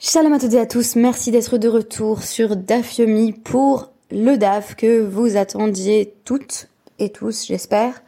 Shalom 0.00 0.32
à 0.32 0.38
toutes 0.38 0.54
et 0.54 0.60
à 0.60 0.66
tous, 0.66 0.94
merci 0.94 1.32
d'être 1.32 1.58
de 1.58 1.66
retour 1.66 2.22
sur 2.22 2.54
Dafyomi 2.54 3.32
pour 3.32 3.90
le 4.12 4.36
DAF 4.36 4.76
que 4.76 5.00
vous 5.00 5.36
attendiez 5.36 6.14
toutes 6.24 6.68
et 7.00 7.10
tous, 7.10 7.46
j'espère. 7.46 8.00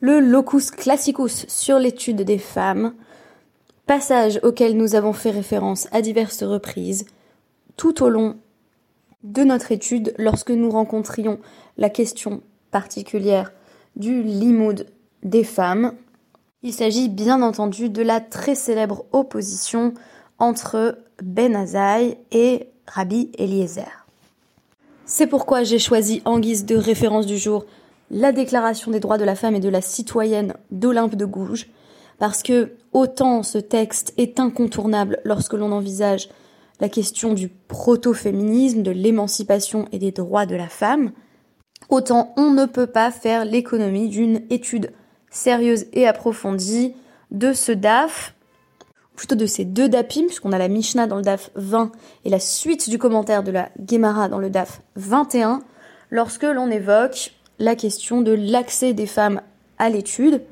Le 0.00 0.20
locus 0.20 0.70
classicus 0.70 1.44
sur 1.48 1.78
l'étude 1.78 2.22
des 2.22 2.38
femmes, 2.38 2.94
passage 3.86 4.40
auquel 4.42 4.74
nous 4.74 4.94
avons 4.94 5.12
fait 5.12 5.32
référence 5.32 5.86
à 5.92 6.00
diverses 6.00 6.44
reprises 6.44 7.04
tout 7.76 8.02
au 8.02 8.08
long 8.08 8.38
de 9.22 9.44
notre 9.44 9.70
étude 9.70 10.14
lorsque 10.16 10.50
nous 10.50 10.70
rencontrions 10.70 11.40
la 11.76 11.90
question 11.90 12.40
particulière 12.70 13.52
du 13.96 14.22
limoud 14.22 14.86
des 15.22 15.44
femmes. 15.44 15.92
Il 16.62 16.72
s'agit 16.72 17.10
bien 17.10 17.42
entendu 17.42 17.90
de 17.90 18.00
la 18.00 18.22
très 18.22 18.54
célèbre 18.54 19.04
opposition 19.12 19.92
entre 20.42 20.98
Ben 21.22 21.54
Azaï 21.54 22.18
et 22.32 22.66
Rabbi 22.88 23.30
Eliezer. 23.38 24.06
C'est 25.06 25.28
pourquoi 25.28 25.62
j'ai 25.62 25.78
choisi 25.78 26.20
en 26.24 26.40
guise 26.40 26.66
de 26.66 26.74
référence 26.74 27.26
du 27.26 27.38
jour 27.38 27.64
la 28.10 28.32
Déclaration 28.32 28.90
des 28.90 28.98
droits 28.98 29.18
de 29.18 29.24
la 29.24 29.36
femme 29.36 29.54
et 29.54 29.60
de 29.60 29.68
la 29.68 29.80
citoyenne 29.80 30.54
d'Olympe 30.72 31.14
de 31.14 31.24
Gouges, 31.26 31.68
parce 32.18 32.42
que 32.42 32.72
autant 32.92 33.44
ce 33.44 33.58
texte 33.58 34.14
est 34.16 34.40
incontournable 34.40 35.20
lorsque 35.24 35.52
l'on 35.52 35.70
envisage 35.70 36.28
la 36.80 36.88
question 36.88 37.34
du 37.34 37.48
proto-féminisme, 37.48 38.82
de 38.82 38.90
l'émancipation 38.90 39.86
et 39.92 40.00
des 40.00 40.10
droits 40.10 40.44
de 40.44 40.56
la 40.56 40.68
femme, 40.68 41.12
autant 41.88 42.34
on 42.36 42.50
ne 42.50 42.66
peut 42.66 42.88
pas 42.88 43.12
faire 43.12 43.44
l'économie 43.44 44.08
d'une 44.08 44.42
étude 44.50 44.90
sérieuse 45.30 45.86
et 45.92 46.08
approfondie 46.08 46.96
de 47.30 47.52
ce 47.52 47.70
DAF 47.70 48.34
plutôt 49.16 49.34
de 49.34 49.46
ces 49.46 49.64
deux 49.64 49.88
dapim, 49.88 50.26
puisqu'on 50.26 50.52
a 50.52 50.58
la 50.58 50.68
Mishnah 50.68 51.06
dans 51.06 51.16
le 51.16 51.22
DAF 51.22 51.50
20 51.54 51.92
et 52.24 52.30
la 52.30 52.40
suite 52.40 52.88
du 52.88 52.98
commentaire 52.98 53.42
de 53.42 53.50
la 53.50 53.70
Gemara 53.88 54.28
dans 54.28 54.38
le 54.38 54.50
DAF 54.50 54.82
21, 54.96 55.62
lorsque 56.10 56.44
l'on 56.44 56.70
évoque 56.70 57.32
la 57.58 57.76
question 57.76 58.22
de 58.22 58.32
l'accès 58.32 58.94
des 58.94 59.06
femmes 59.06 59.40
à 59.78 59.88
l'étude, 59.88 60.42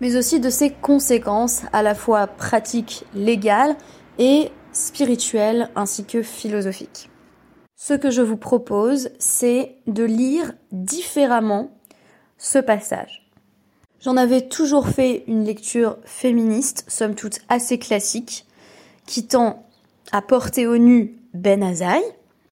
mais 0.00 0.16
aussi 0.16 0.40
de 0.40 0.50
ses 0.50 0.70
conséquences 0.70 1.62
à 1.72 1.82
la 1.82 1.94
fois 1.94 2.26
pratiques, 2.26 3.04
légales 3.14 3.76
et 4.18 4.50
spirituelles 4.72 5.70
ainsi 5.74 6.04
que 6.04 6.22
philosophiques. 6.22 7.10
Ce 7.74 7.94
que 7.94 8.10
je 8.10 8.22
vous 8.22 8.36
propose, 8.36 9.10
c'est 9.18 9.76
de 9.86 10.04
lire 10.04 10.52
différemment 10.72 11.70
ce 12.36 12.58
passage. 12.58 13.27
J'en 14.00 14.16
avais 14.16 14.42
toujours 14.42 14.88
fait 14.88 15.24
une 15.26 15.44
lecture 15.44 15.96
féministe, 16.04 16.84
somme 16.86 17.16
toute 17.16 17.40
assez 17.48 17.78
classique, 17.78 18.46
qui 19.06 19.26
tend 19.26 19.66
à 20.12 20.22
porter 20.22 20.66
au 20.68 20.78
nu 20.78 21.16
Ben 21.34 21.62
Azaï, 21.64 22.02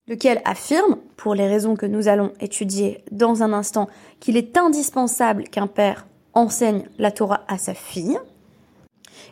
lequel 0.08 0.42
affirme, 0.44 0.96
pour 1.16 1.34
les 1.34 1.46
raisons 1.46 1.76
que 1.76 1.86
nous 1.86 2.08
allons 2.08 2.32
étudier 2.40 3.04
dans 3.12 3.44
un 3.44 3.52
instant, 3.52 3.88
qu'il 4.18 4.36
est 4.36 4.56
indispensable 4.56 5.44
qu'un 5.44 5.68
père 5.68 6.06
enseigne 6.34 6.88
la 6.98 7.12
Torah 7.12 7.44
à 7.46 7.58
sa 7.58 7.74
fille. 7.74 8.18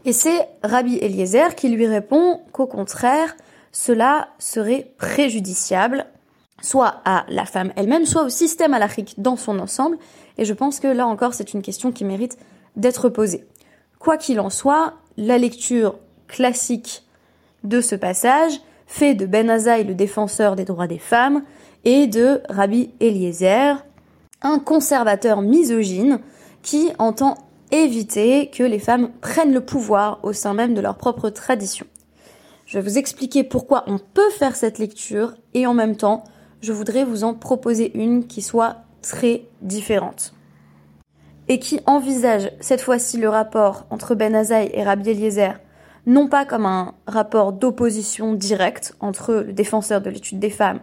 Et 0.05 0.13
c'est 0.13 0.49
Rabbi 0.63 0.99
Eliezer 0.99 1.57
qui 1.57 1.69
lui 1.69 1.87
répond 1.87 2.41
qu'au 2.53 2.67
contraire, 2.67 3.37
cela 3.73 4.29
serait 4.39 4.93
préjudiciable, 4.99 6.07
soit 6.63 7.03
à 7.05 7.27
la 7.29 7.45
femme 7.45 7.73
elle-même, 7.77 8.07
soit 8.07 8.23
au 8.23 8.29
système 8.29 8.73
halachique 8.73 9.15
dans 9.19 9.37
son 9.37 9.59
ensemble, 9.59 9.99
et 10.39 10.45
je 10.45 10.53
pense 10.53 10.81
que 10.81 10.89
là 10.89 11.07
encore, 11.07 11.35
c'est 11.35 11.55
une 11.55 11.63
question 11.63 11.93
qui 11.93 12.05
mérite 12.05 12.39
d'être 12.77 13.09
posée. 13.09 13.47
Quoi 13.99 14.17
qu'il 14.17 14.41
en 14.41 14.51
soit, 14.51 14.95
la 15.17 15.39
lecture 15.39 15.97
classique 16.27 17.05
de 17.63 17.81
ce 17.81 17.95
passage 17.95 18.61
fait 18.87 19.15
de 19.15 19.27
Ben 19.27 19.49
Azaï 19.49 19.85
le 19.85 19.95
défenseur 19.95 20.57
des 20.57 20.65
droits 20.65 20.87
des 20.87 20.99
femmes 20.99 21.43
et 21.85 22.07
de 22.07 22.41
Rabbi 22.49 22.91
Eliezer 23.01 23.85
un 24.43 24.59
conservateur 24.59 25.41
misogyne 25.41 26.21
qui 26.63 26.93
entend 26.99 27.35
éviter 27.73 28.51
que 28.51 28.63
les 28.63 28.79
femmes 28.79 29.11
prennent 29.21 29.55
le 29.55 29.65
pouvoir 29.65 30.21
au 30.23 30.33
sein 30.33 30.55
même 30.55 30.75
de 30.75 30.81
leur 30.81 30.97
propre 30.97 31.31
tradition. 31.31 31.87
Je 32.67 32.79
vais 32.79 32.89
vous 32.89 32.99
expliquer 32.99 33.43
pourquoi 33.43 33.85
on 33.87 33.99
peut 33.99 34.31
faire 34.31 34.55
cette 34.55 34.79
lecture 34.79 35.35
et 35.55 35.67
en 35.67 35.75
même 35.75 35.97
temps, 35.97 36.25
je 36.61 36.73
voudrais 36.73 37.05
vous 37.05 37.25
en 37.25 37.35
proposer 37.35 37.97
une 37.99 38.27
qui 38.27 38.43
soit 38.43 38.77
très 39.05 39.43
différente. 39.63 40.35
Et 41.49 41.59
qui 41.59 41.81
envisage 41.87 42.51
cette 42.61 42.81
fois-ci 42.81 43.19
le 43.19 43.29
rapport 43.29 43.87
entre 43.91 44.15
Ben 44.15 44.35
Azaï 44.35 44.71
et 44.73 44.83
Rabbi 44.83 45.11
Eliezer 45.11 45.61
non 46.07 46.29
pas 46.29 46.45
comme 46.45 46.67
un 46.67 46.95
rapport 47.07 47.53
d'opposition 47.53 48.35
directe 48.35 48.95
entre 49.01 49.35
le 49.35 49.53
défenseur 49.53 50.01
de 50.01 50.11
l'étude 50.11 50.39
des 50.39 50.51
femmes 50.51 50.81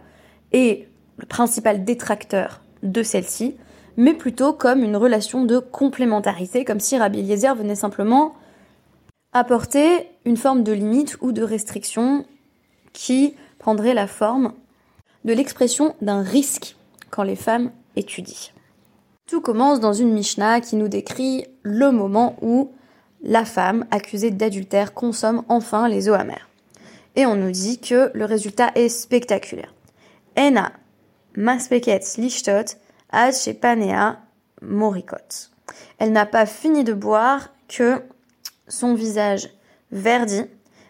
et 0.52 0.88
le 1.18 1.26
principal 1.26 1.84
détracteur 1.84 2.60
de 2.82 3.02
celle-ci, 3.02 3.56
mais 3.96 4.14
plutôt 4.14 4.52
comme 4.52 4.82
une 4.82 4.96
relation 4.96 5.44
de 5.44 5.58
complémentarité, 5.58 6.64
comme 6.64 6.80
si 6.80 6.98
Rabbi 6.98 7.20
Eliezer 7.20 7.54
venait 7.54 7.76
simplement 7.76 8.34
apporter 9.32 10.08
une 10.24 10.36
forme 10.36 10.62
de 10.64 10.72
limite 10.72 11.16
ou 11.20 11.32
de 11.32 11.42
restriction 11.42 12.26
qui 12.92 13.34
prendrait 13.58 13.94
la 13.94 14.06
forme 14.06 14.52
de 15.24 15.32
l'expression 15.32 15.94
d'un 16.02 16.22
risque 16.22 16.76
quand 17.10 17.22
les 17.22 17.36
femmes 17.36 17.70
étudie. 17.96 18.52
Tout 19.26 19.40
commence 19.40 19.80
dans 19.80 19.92
une 19.92 20.12
Mishnah 20.12 20.60
qui 20.60 20.76
nous 20.76 20.88
décrit 20.88 21.46
le 21.62 21.90
moment 21.90 22.36
où 22.42 22.72
la 23.22 23.44
femme 23.44 23.86
accusée 23.90 24.30
d'adultère 24.30 24.94
consomme 24.94 25.44
enfin 25.48 25.88
les 25.88 26.08
eaux 26.08 26.14
amères. 26.14 26.48
Et 27.14 27.26
on 27.26 27.36
nous 27.36 27.50
dit 27.50 27.78
que 27.78 28.10
le 28.14 28.24
résultat 28.24 28.72
est 28.74 28.88
spectaculaire. 28.88 29.72
Ena 30.36 30.72
morikot. 34.60 35.50
Elle 35.98 36.12
n'a 36.12 36.26
pas 36.26 36.46
fini 36.46 36.84
de 36.84 36.92
boire 36.92 37.50
que 37.68 38.02
son 38.68 38.94
visage 38.94 39.50
verdit, 39.90 40.46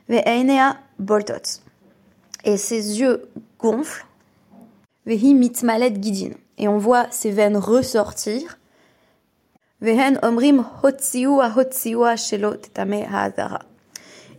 ve 0.08 0.74
boltot. 0.98 1.60
Et 2.44 2.56
ses 2.56 3.00
yeux 3.00 3.28
gonflent, 3.58 4.06
mitmalet 5.06 5.94
gidin 6.00 6.34
et 6.58 6.68
on 6.68 6.78
voit 6.78 7.06
ses 7.10 7.30
veines 7.30 7.56
ressortir. 7.56 8.58
omrim 9.82 10.64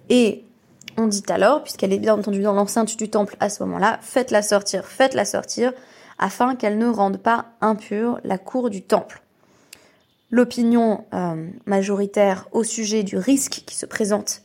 Et 0.09 0.43
on 0.97 1.07
dit 1.07 1.23
alors, 1.29 1.63
puisqu'elle 1.63 1.93
est 1.93 1.99
bien 1.99 2.13
entendu 2.13 2.41
dans 2.41 2.53
l'enceinte 2.53 2.97
du 2.97 3.09
temple 3.09 3.35
à 3.39 3.49
ce 3.49 3.63
moment-là, 3.63 3.97
faites-la 4.01 4.41
sortir, 4.41 4.85
faites-la 4.85 5.25
sortir, 5.25 5.73
afin 6.19 6.55
qu'elle 6.55 6.77
ne 6.77 6.87
rende 6.87 7.17
pas 7.17 7.45
impure 7.61 8.19
la 8.23 8.37
cour 8.37 8.69
du 8.69 8.81
temple. 8.81 9.21
L'opinion 10.29 11.05
euh, 11.13 11.47
majoritaire 11.65 12.47
au 12.51 12.63
sujet 12.63 13.03
du 13.03 13.17
risque 13.17 13.63
qui 13.65 13.75
se 13.75 13.85
présente 13.85 14.41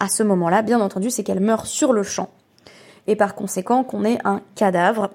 à 0.00 0.08
ce 0.08 0.22
moment-là, 0.22 0.62
bien 0.62 0.80
entendu, 0.80 1.10
c'est 1.10 1.24
qu'elle 1.24 1.40
meurt 1.40 1.66
sur 1.66 1.92
le 1.92 2.02
champ. 2.02 2.30
Et 3.06 3.16
par 3.16 3.34
conséquent 3.34 3.84
qu'on 3.84 4.04
ait 4.04 4.18
un 4.24 4.42
cadavre 4.54 5.10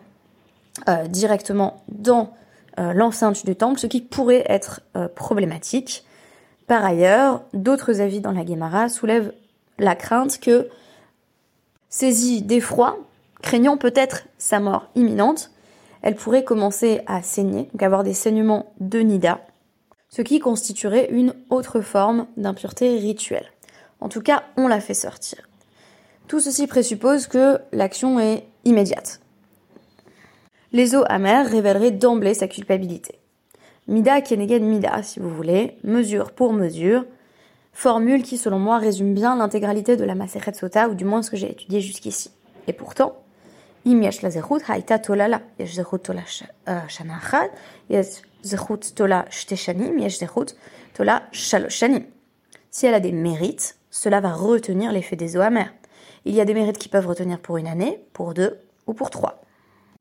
euh, 0.90 1.08
directement 1.08 1.84
dans 1.88 2.34
euh, 2.80 2.94
l'enceinte 2.94 3.46
du 3.46 3.56
temple, 3.56 3.80
ce 3.80 3.86
qui 3.86 4.02
pourrait 4.02 4.44
être 4.48 4.82
euh, 4.96 5.08
problématique. 5.08 6.04
Par 6.66 6.84
ailleurs, 6.84 7.44
d'autres 7.54 8.02
avis 8.02 8.22
dans 8.22 8.32
la 8.32 8.44
Guémara 8.44 8.90
soulèvent 8.90 9.34
la 9.78 9.96
crainte 9.96 10.40
que, 10.40 10.70
saisie 11.90 12.42
d'effroi, 12.42 12.98
craignant 13.44 13.78
peut-être 13.78 14.24
sa 14.40 14.60
mort 14.60 14.88
imminente, 14.96 15.52
elle 16.02 16.16
pourrait 16.16 16.44
commencer 16.44 17.02
à 17.06 17.22
saigner, 17.22 17.70
donc 17.74 17.84
avoir 17.84 18.04
des 18.04 18.14
saignements 18.14 18.74
de 18.80 19.00
nida, 19.00 19.42
ce 20.10 20.24
qui 20.24 20.40
constituerait 20.40 21.10
une 21.12 21.36
autre 21.52 21.82
forme 21.82 22.26
d'impureté 22.36 22.98
rituelle. 22.98 23.52
En 24.02 24.10
tout 24.10 24.22
cas, 24.22 24.44
on 24.58 24.68
la 24.68 24.80
fait 24.80 24.96
sortir. 24.96 25.48
Tout 26.28 26.40
ceci 26.40 26.66
présuppose 26.66 27.28
que 27.28 27.60
l'action 27.72 28.20
est 28.20 28.48
immédiate 28.66 29.20
les 30.74 30.96
eaux 30.96 31.04
amères 31.08 31.50
révéleraient 31.50 31.92
d'emblée 31.92 32.34
sa 32.34 32.48
culpabilité. 32.48 33.20
Mida 33.88 34.22
keneged 34.22 34.64
mida, 34.64 35.04
si 35.04 35.20
vous 35.20 35.30
voulez, 35.30 35.78
mesure 35.84 36.32
pour 36.32 36.52
mesure, 36.52 37.06
formule 37.74 38.24
qui, 38.24 38.38
selon 38.38 38.58
moi, 38.58 38.80
résume 38.80 39.14
bien 39.14 39.36
l'intégralité 39.36 39.96
de 39.98 40.04
la 40.04 40.16
Maseret 40.16 40.54
Sota, 40.54 40.90
ou 40.90 40.96
du 40.96 41.06
moins 41.06 41.22
ce 41.22 41.30
que 41.30 41.38
j'ai 41.38 41.52
étudié 41.52 41.80
jusqu'ici. 41.80 42.32
Et 42.68 42.74
pourtant, 42.74 43.14
im 43.86 44.02
yesh 44.02 44.22
la 44.24 44.32
zechut 44.32 44.64
haïta 44.68 44.98
tola 45.00 45.42
tola 46.02 46.22
euh. 46.70 46.80
Si 52.72 52.88
elle 52.88 52.94
a 52.96 53.00
des 53.00 53.12
mérites, 53.12 53.78
cela 53.92 54.22
va 54.22 54.34
retenir 54.34 54.92
l'effet 54.92 55.16
des 55.16 55.38
eaux 55.38 55.42
amères. 55.42 55.74
Il 56.26 56.34
y 56.34 56.42
a 56.42 56.46
des 56.46 56.54
mérites 56.56 56.80
qui 56.80 56.90
peuvent 56.90 57.06
retenir 57.06 57.40
pour 57.40 57.58
une 57.58 57.68
année, 57.68 58.04
pour 58.14 58.34
deux 58.34 58.58
ou 58.88 58.94
pour 58.94 59.10
trois. 59.12 59.43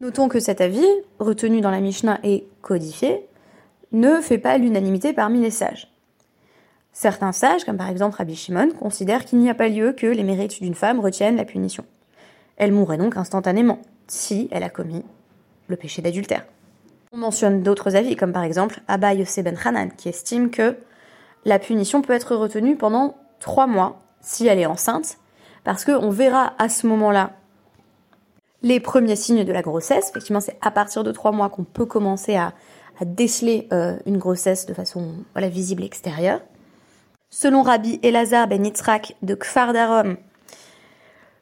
Notons 0.02 0.28
que 0.28 0.40
cet 0.40 0.60
avis, 0.60 0.84
retenu 1.20 1.60
dans 1.60 1.70
la 1.70 1.78
Mishnah 1.78 2.18
et 2.24 2.48
codifié, 2.60 3.24
ne 3.92 4.20
fait 4.20 4.36
pas 4.38 4.58
l'unanimité 4.58 5.12
parmi 5.12 5.40
les 5.40 5.52
sages. 5.52 5.92
Certains 6.92 7.30
sages, 7.30 7.62
comme 7.64 7.76
par 7.76 7.88
exemple 7.88 8.16
Rabbi 8.16 8.34
Shimon, 8.34 8.70
considèrent 8.70 9.24
qu'il 9.24 9.38
n'y 9.38 9.48
a 9.48 9.54
pas 9.54 9.68
lieu 9.68 9.92
que 9.92 10.08
les 10.08 10.24
mérites 10.24 10.60
d'une 10.60 10.74
femme 10.74 10.98
retiennent 10.98 11.36
la 11.36 11.44
punition. 11.44 11.84
Elle 12.56 12.72
mourrait 12.72 12.98
donc 12.98 13.16
instantanément, 13.16 13.78
si 14.08 14.48
elle 14.50 14.64
a 14.64 14.70
commis 14.70 15.04
le 15.68 15.76
péché 15.76 16.02
d'adultère. 16.02 16.46
On 17.12 17.18
mentionne 17.18 17.62
d'autres 17.62 17.94
avis, 17.94 18.16
comme 18.16 18.32
par 18.32 18.42
exemple 18.42 18.80
Abba 18.88 19.14
Yosef 19.14 19.44
Ben 19.44 19.56
Hanan, 19.64 19.92
qui 19.96 20.08
estime 20.08 20.50
que 20.50 20.78
la 21.44 21.60
punition 21.60 22.02
peut 22.02 22.12
être 22.12 22.34
retenue 22.34 22.74
pendant 22.74 23.16
trois 23.38 23.68
mois 23.68 24.00
si 24.20 24.48
elle 24.48 24.58
est 24.58 24.66
enceinte, 24.66 25.18
parce 25.62 25.84
qu'on 25.84 26.10
verra 26.10 26.54
à 26.58 26.68
ce 26.68 26.88
moment-là 26.88 27.34
les 28.62 28.80
premiers 28.80 29.16
signes 29.16 29.44
de 29.44 29.52
la 29.52 29.62
grossesse. 29.62 30.10
Effectivement, 30.10 30.40
c'est 30.40 30.56
à 30.60 30.70
partir 30.70 31.04
de 31.04 31.12
trois 31.12 31.32
mois 31.32 31.48
qu'on 31.48 31.64
peut 31.64 31.86
commencer 31.86 32.36
à, 32.36 32.54
déceler 33.04 33.66
euh, 33.72 33.96
une 34.06 34.18
grossesse 34.18 34.64
de 34.64 34.74
façon 34.74 35.14
visible 35.34 35.82
extérieure. 35.82 36.40
Selon 37.30 37.62
Rabbi 37.62 37.98
Elazar 38.04 38.46
ben 38.46 38.64
Yitzhak 38.64 39.16
de 39.22 39.34
Kfar 39.34 39.72
Darom, 39.72 40.18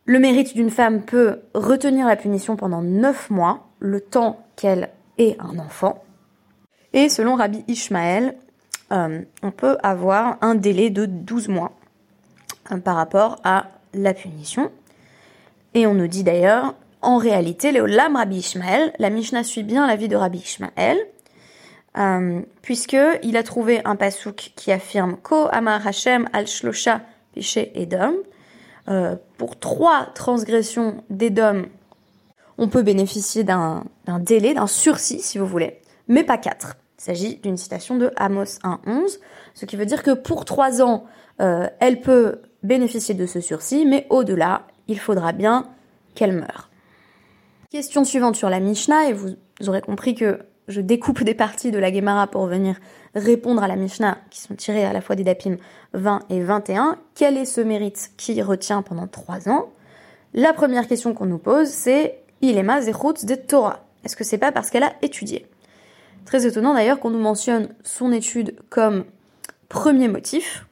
le 0.07 0.19
mérite 0.19 0.55
d'une 0.55 0.71
femme 0.71 1.03
peut 1.03 1.41
retenir 1.53 2.07
la 2.07 2.17
punition 2.17 2.57
pendant 2.57 2.81
neuf 2.81 3.29
mois, 3.29 3.69
le 3.79 4.01
temps 4.01 4.47
qu'elle 4.57 4.91
ait 5.19 5.37
un 5.39 5.59
enfant. 5.59 6.03
Et 6.93 7.09
selon 7.09 7.35
Rabbi 7.35 7.63
Ishmael, 7.69 8.37
euh, 8.93 9.21
on 9.43 9.51
peut 9.51 9.77
avoir 9.83 10.39
un 10.41 10.55
délai 10.55 10.91
de 10.91 11.07
12 11.07 11.49
mois 11.49 11.73
euh, 12.73 12.79
par 12.79 12.97
rapport 12.97 13.37
à 13.45 13.67
la 13.95 14.15
punition. 14.15 14.71
Et 15.75 15.87
on 15.87 15.95
nous 15.95 16.09
dit 16.09 16.25
d'ailleurs, 16.25 16.75
en 17.03 17.17
réalité, 17.17 17.73
Léolam 17.73 18.17
Rabbi 18.17 18.39
Ishmael, 18.39 18.93
la 18.99 19.11
Mishnah 19.11 19.45
suit 19.45 19.63
bien 19.63 19.87
la 19.87 19.97
vie 19.97 20.09
de 20.09 20.17
Rabbi 20.17 20.39
Ishmael, 20.39 20.99
euh, 21.99 22.41
puisque 22.63 22.97
il 23.23 23.37
a 23.37 23.43
trouvé 23.43 23.81
un 23.85 23.97
pasouk 23.97 24.53
qui 24.55 24.71
affirme 24.71 25.17
Ko 25.17 25.49
Amar 25.51 25.87
Hashem 25.87 26.29
al 26.33 26.47
Shlosha 26.47 27.01
Piché 27.33 27.73
Edom. 27.75 28.15
Euh, 28.89 29.17
pour 29.37 29.59
trois 29.59 30.07
transgressions 30.15 31.05
d'Edom, 31.11 31.67
on 32.59 32.69
peut 32.69 32.83
bénéficier 32.83 33.45
d'un 33.45 33.85
délai, 34.19 34.55
d'un 34.55 34.67
sursis 34.67 35.21
si 35.21 35.39
vous 35.39 35.47
voulez, 35.47 35.81
mais 36.09 36.25
pas 36.25 36.39
quatre. 36.39 36.77
Il 36.99 37.05
s'agit 37.05 37.37
d'une 37.37 37.57
citation 37.57 37.97
de 37.97 38.11
Amos 38.17 38.59
1.11, 38.63 39.19
ce 39.55 39.65
qui 39.65 39.77
veut 39.77 39.87
dire 39.87 40.03
que 40.03 40.11
pour 40.11 40.45
trois 40.45 40.83
ans, 40.83 41.05
euh, 41.41 41.69
elle 41.79 42.01
peut 42.01 42.41
bénéficier 42.63 43.15
de 43.15 43.27
ce 43.27 43.41
sursis, 43.41 43.87
mais 43.87 44.07
au-delà, 44.11 44.63
il 44.89 44.99
faudra 44.99 45.33
bien 45.33 45.67
qu'elle 46.15 46.33
meure. 46.33 46.70
Question 47.71 48.03
suivante 48.03 48.35
sur 48.35 48.51
la 48.51 48.59
Mishnah, 48.59 49.11
et 49.11 49.13
vous 49.13 49.37
aurez 49.69 49.81
compris 49.81 50.17
que 50.17 50.41
je 50.67 50.81
découpe 50.81 51.23
des 51.23 51.35
parties 51.35 51.71
de 51.71 51.79
la 51.79 51.93
Gemara 51.93 52.27
pour 52.27 52.47
venir 52.47 52.75
répondre 53.15 53.63
à 53.63 53.69
la 53.69 53.77
Mishnah, 53.77 54.19
qui 54.29 54.41
sont 54.41 54.57
tirées 54.57 54.85
à 54.85 54.93
la 54.93 55.01
fois 55.01 55.15
des 55.15 55.23
Dapim 55.23 55.57
20 55.93 56.23
et 56.31 56.43
21. 56.43 56.99
Quel 57.15 57.37
est 57.37 57.45
ce 57.45 57.61
mérite 57.61 58.11
qui 58.17 58.43
retient 58.43 58.83
pendant 58.83 59.07
trois 59.07 59.49
ans? 59.49 59.69
La 60.35 60.53
première 60.53 60.89
question 60.89 61.15
qu'on 61.15 61.27
nous 61.27 61.39
pose, 61.39 61.69
c'est 61.69 62.19
Ilema 62.43 62.81
Zechut 62.81 63.25
de 63.25 63.37
Torah. 63.37 63.85
Est-ce 64.05 64.17
que 64.17 64.25
c'est 64.25 64.37
pas 64.37 64.51
parce 64.51 64.69
qu'elle 64.71 64.83
a 64.83 64.95
étudié? 65.03 65.47
Très 66.25 66.47
étonnant 66.47 66.75
d'ailleurs 66.75 66.99
qu'on 66.99 67.11
nous 67.11 67.21
mentionne 67.21 67.69
son 67.85 68.11
étude 68.11 68.57
comme 68.69 69.05
premier 69.69 70.09
motif, 70.09 70.67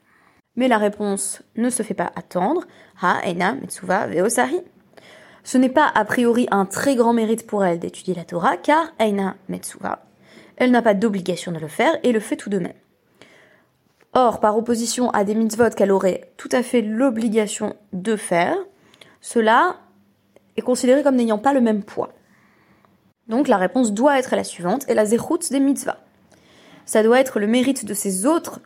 mais 0.57 0.67
la 0.67 0.77
réponse 0.77 1.43
ne 1.55 1.69
se 1.69 1.81
fait 1.81 1.93
pas 1.93 2.11
attendre. 2.17 2.65
Ha, 3.01 3.21
Ena, 3.25 3.53
Metsuva, 3.53 4.07
Veosari. 4.07 4.59
Ce 5.49 5.57
n'est 5.57 5.67
pas 5.67 5.91
a 5.95 6.05
priori 6.05 6.47
un 6.51 6.67
très 6.67 6.95
grand 6.95 7.11
mérite 7.11 7.47
pour 7.47 7.65
elle 7.65 7.79
d'étudier 7.79 8.13
la 8.13 8.23
Torah, 8.23 8.55
car 8.55 8.93
Aina 8.99 9.35
Metsuva, 9.47 10.05
elle 10.57 10.69
n'a 10.69 10.83
pas 10.83 10.93
d'obligation 10.93 11.51
de 11.51 11.57
le 11.57 11.67
faire 11.67 11.97
et 12.03 12.11
le 12.11 12.19
fait 12.19 12.35
tout 12.35 12.51
de 12.51 12.59
même. 12.59 12.75
Or, 14.13 14.41
par 14.41 14.55
opposition 14.55 15.09
à 15.09 15.23
des 15.23 15.33
mitzvot 15.33 15.71
qu'elle 15.71 15.91
aurait 15.91 16.29
tout 16.37 16.49
à 16.51 16.61
fait 16.61 16.83
l'obligation 16.83 17.75
de 17.93 18.15
faire, 18.15 18.55
cela 19.21 19.77
est 20.55 20.61
considéré 20.61 21.01
comme 21.01 21.15
n'ayant 21.15 21.39
pas 21.39 21.53
le 21.53 21.61
même 21.61 21.81
poids. 21.81 22.13
Donc 23.27 23.47
la 23.47 23.57
réponse 23.57 23.91
doit 23.91 24.19
être 24.19 24.35
la 24.35 24.43
suivante, 24.43 24.87
et 24.87 24.93
la 24.93 25.05
zechut 25.07 25.49
des 25.49 25.59
mitzvahs. 25.59 25.97
Ça 26.85 27.01
doit 27.01 27.19
être 27.19 27.39
le 27.39 27.47
mérite 27.47 27.85
de 27.85 27.95
ces 27.95 28.27
autres 28.27 28.59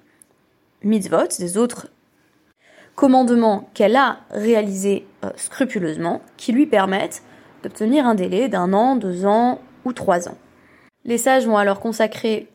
mitzvot, 0.82 1.30
des 1.40 1.58
autres 1.58 1.88
commandements 2.96 3.70
qu'elle 3.74 3.96
a 3.96 4.20
réalisés 4.32 5.06
euh, 5.24 5.30
scrupuleusement, 5.36 6.22
qui 6.38 6.52
lui 6.52 6.66
permettent 6.66 7.24
d'obtenir 7.64 8.06
un 8.06 8.16
délai 8.16 8.50
d'un 8.50 8.74
an, 8.74 8.96
deux 8.96 9.26
ans 9.26 9.60
ou 9.86 9.94
trois 9.94 10.28
ans. 10.28 10.38
Les 11.06 11.18
sages 11.18 11.46
vont 11.46 11.58
alors 11.58 11.80
consacrer 11.80 12.48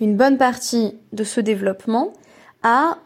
une 0.00 0.16
bonne 0.16 0.38
partie 0.38 0.94
de 1.12 1.24
ce 1.24 1.40
développement 1.40 2.12
à 2.62 2.98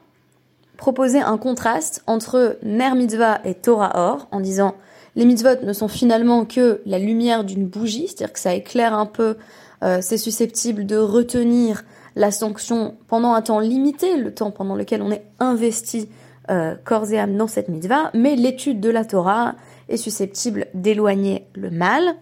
proposer 0.77 1.21
un 1.21 1.39
contraste 1.39 2.03
entre 2.07 2.59
Ner 2.63 2.95
Mitzvah 2.95 3.41
et 3.45 3.55
Torah 3.55 3.93
Or, 3.95 4.29
en 4.31 4.41
disant 4.41 4.75
les 5.15 5.25
mitzvot 5.25 5.63
ne 5.63 5.73
sont 5.73 5.89
finalement 5.89 6.45
que 6.45 6.81
la 6.87 6.99
lumière 6.99 7.45
d'une 7.45 7.67
bougie, 7.67 8.09
c'est-à-dire 8.09 8.33
que 8.33 8.39
ça 8.39 8.55
éclaire 8.55 8.95
un 8.95 9.07
peu, 9.07 9.37
euh, 9.83 9.99
c'est 10.01 10.17
susceptible 10.17 10.87
de 10.87 10.97
retenir 10.97 11.85
la 12.17 12.31
sanction 12.31 12.97
pendant 13.09 13.33
un 13.33 13.43
temps 13.43 13.61
limité, 13.61 14.17
le 14.17 14.35
temps 14.35 14.51
pendant 14.51 14.75
lequel 14.75 15.03
on 15.03 15.11
est 15.11 15.25
investi 15.39 16.09
euh, 16.51 16.75
corps 16.85 17.11
et 17.13 17.19
âme 17.19 17.37
dans 17.37 17.47
cette 17.47 17.69
mitzvah, 17.69 18.11
mais 18.15 18.37
l'étude 18.37 18.81
de 18.81 18.91
la 18.91 19.05
Torah 19.05 19.55
est 19.89 19.97
susceptible 19.97 20.67
d'éloigner 20.75 21.47
le 21.55 21.71
mal 21.71 22.17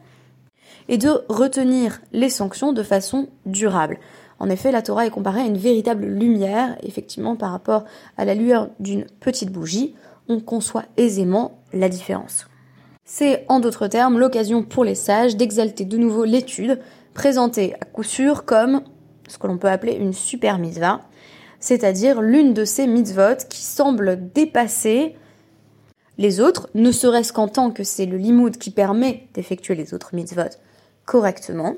et 0.88 0.98
de 0.98 1.24
retenir 1.28 2.00
les 2.12 2.28
sanctions 2.28 2.72
de 2.72 2.82
façon 2.82 3.28
durable. 3.46 3.98
En 4.38 4.48
effet, 4.48 4.72
la 4.72 4.82
Torah 4.82 5.06
est 5.06 5.10
comparée 5.10 5.42
à 5.42 5.46
une 5.46 5.58
véritable 5.58 6.06
lumière, 6.06 6.76
effectivement 6.82 7.36
par 7.36 7.52
rapport 7.52 7.84
à 8.16 8.24
la 8.24 8.34
lueur 8.34 8.68
d'une 8.80 9.04
petite 9.20 9.52
bougie, 9.52 9.94
on 10.28 10.40
conçoit 10.40 10.84
aisément 10.96 11.58
la 11.72 11.88
différence. 11.88 12.46
C'est 13.04 13.44
en 13.48 13.60
d'autres 13.60 13.88
termes 13.88 14.18
l'occasion 14.18 14.62
pour 14.62 14.84
les 14.84 14.94
sages 14.94 15.36
d'exalter 15.36 15.84
de 15.84 15.96
nouveau 15.96 16.24
l'étude, 16.24 16.78
présentée 17.12 17.74
à 17.80 17.84
coup 17.84 18.02
sûr 18.02 18.44
comme 18.44 18.82
ce 19.30 19.38
que 19.38 19.46
l'on 19.46 19.58
peut 19.58 19.68
appeler 19.70 19.94
une 19.94 20.12
super 20.12 20.58
mitzvah, 20.58 21.00
c'est-à-dire 21.60 22.20
l'une 22.20 22.54
de 22.54 22.64
ces 22.64 22.86
mitzvot 22.86 23.46
qui 23.48 23.62
semble 23.62 24.32
dépasser 24.32 25.16
les 26.18 26.40
autres, 26.40 26.68
ne 26.74 26.92
serait-ce 26.92 27.32
qu'en 27.32 27.48
tant 27.48 27.70
que 27.70 27.84
c'est 27.84 28.06
le 28.06 28.16
limoud 28.16 28.58
qui 28.58 28.70
permet 28.70 29.28
d'effectuer 29.34 29.74
les 29.74 29.94
autres 29.94 30.14
mitzvot 30.14 30.50
correctement, 31.06 31.76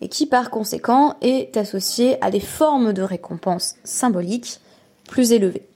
et 0.00 0.08
qui 0.08 0.26
par 0.26 0.50
conséquent 0.50 1.16
est 1.20 1.56
associé 1.56 2.22
à 2.24 2.30
des 2.30 2.40
formes 2.40 2.92
de 2.92 3.02
récompense 3.02 3.76
symboliques 3.84 4.60
plus 5.08 5.32
élevées. 5.32 5.66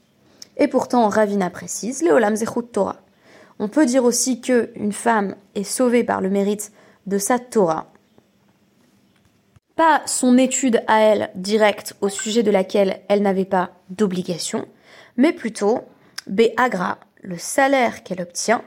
Et 0.57 0.69
pourtant, 0.69 1.09
Ravina 1.09 1.51
précise, 1.51 2.03
Leolam 2.03 2.37
Zechut 2.37 2.71
Torah. 2.73 3.01
On 3.59 3.69
peut 3.69 3.87
dire 3.87 4.05
aussi 4.05 4.41
qu'une 4.41 4.93
femme 4.93 5.35
est 5.55 5.65
sauvée 5.65 6.05
par 6.05 6.21
le 6.21 6.31
mérite 6.31 6.73
de 7.07 7.19
sa 7.19 7.39
Torah, 7.39 7.93
pas 9.77 10.03
son 10.07 10.39
étude 10.39 10.83
à 10.87 11.01
elle 11.01 11.31
directe 11.35 11.95
au 12.01 12.09
sujet 12.09 12.43
de 12.43 12.51
laquelle 12.51 13.01
elle 13.09 13.23
n'avait 13.23 13.45
pas 13.45 13.71
d'obligation, 13.91 14.67
mais 15.17 15.33
plutôt 15.33 15.81
Be'agra, 16.27 16.99
le 17.23 17.39
salaire 17.39 18.03
qu'elle 18.03 18.21
obtient, 18.21 18.63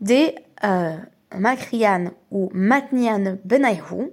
des 0.00 0.34
euh, 0.62 0.96
Makrian 1.36 2.10
ou 2.30 2.50
Matnian 2.52 3.38
Benayhu, 3.44 4.12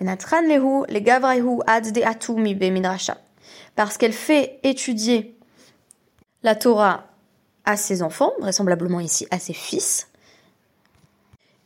Benatran 0.00 0.42
Lehu, 0.42 0.84
les 0.88 1.02
Gavraihu 1.02 1.60
Ad 1.66 1.92
de 1.92 2.02
Atumi 2.02 2.54
Bemidrasha. 2.54 3.18
Parce 3.76 3.98
qu'elle 3.98 4.12
fait 4.12 4.58
étudier 4.62 5.36
la 6.42 6.54
Torah 6.54 7.06
à 7.64 7.76
ses 7.76 8.02
enfants, 8.02 8.32
vraisemblablement 8.40 9.00
ici 9.00 9.26
à 9.30 9.38
ses 9.38 9.52
fils, 9.52 10.08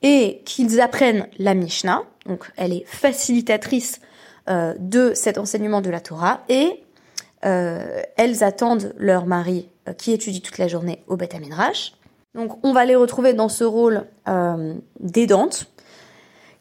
et 0.03 0.43
qu'ils 0.45 0.81
apprennent 0.81 1.29
la 1.39 1.55
Mishnah, 1.55 2.03
donc 2.29 2.51
elle 2.57 2.73
est 2.73 2.85
facilitatrice 2.87 4.01
euh, 4.49 4.75
de 4.79 5.13
cet 5.15 5.39
enseignement 5.39 5.81
de 5.81 5.91
la 5.91 6.01
Torah, 6.01 6.41
et 6.49 6.83
euh, 7.45 8.03
elles 8.17 8.45
attendent 8.45 8.95
leur 8.97 9.27
mari 9.27 9.69
euh, 9.89 9.93
qui 9.93 10.13
étudie 10.13 10.41
toute 10.41 10.59
la 10.59 10.69
journée 10.69 11.03
au 11.09 11.17
Beth 11.17 11.39
Midrash. 11.41 11.95
Donc 12.35 12.65
on 12.65 12.73
va 12.73 12.85
les 12.85 12.95
retrouver 12.95 13.33
dans 13.33 13.49
ce 13.49 13.65
rôle 13.65 14.05
d'aidante, 15.01 15.67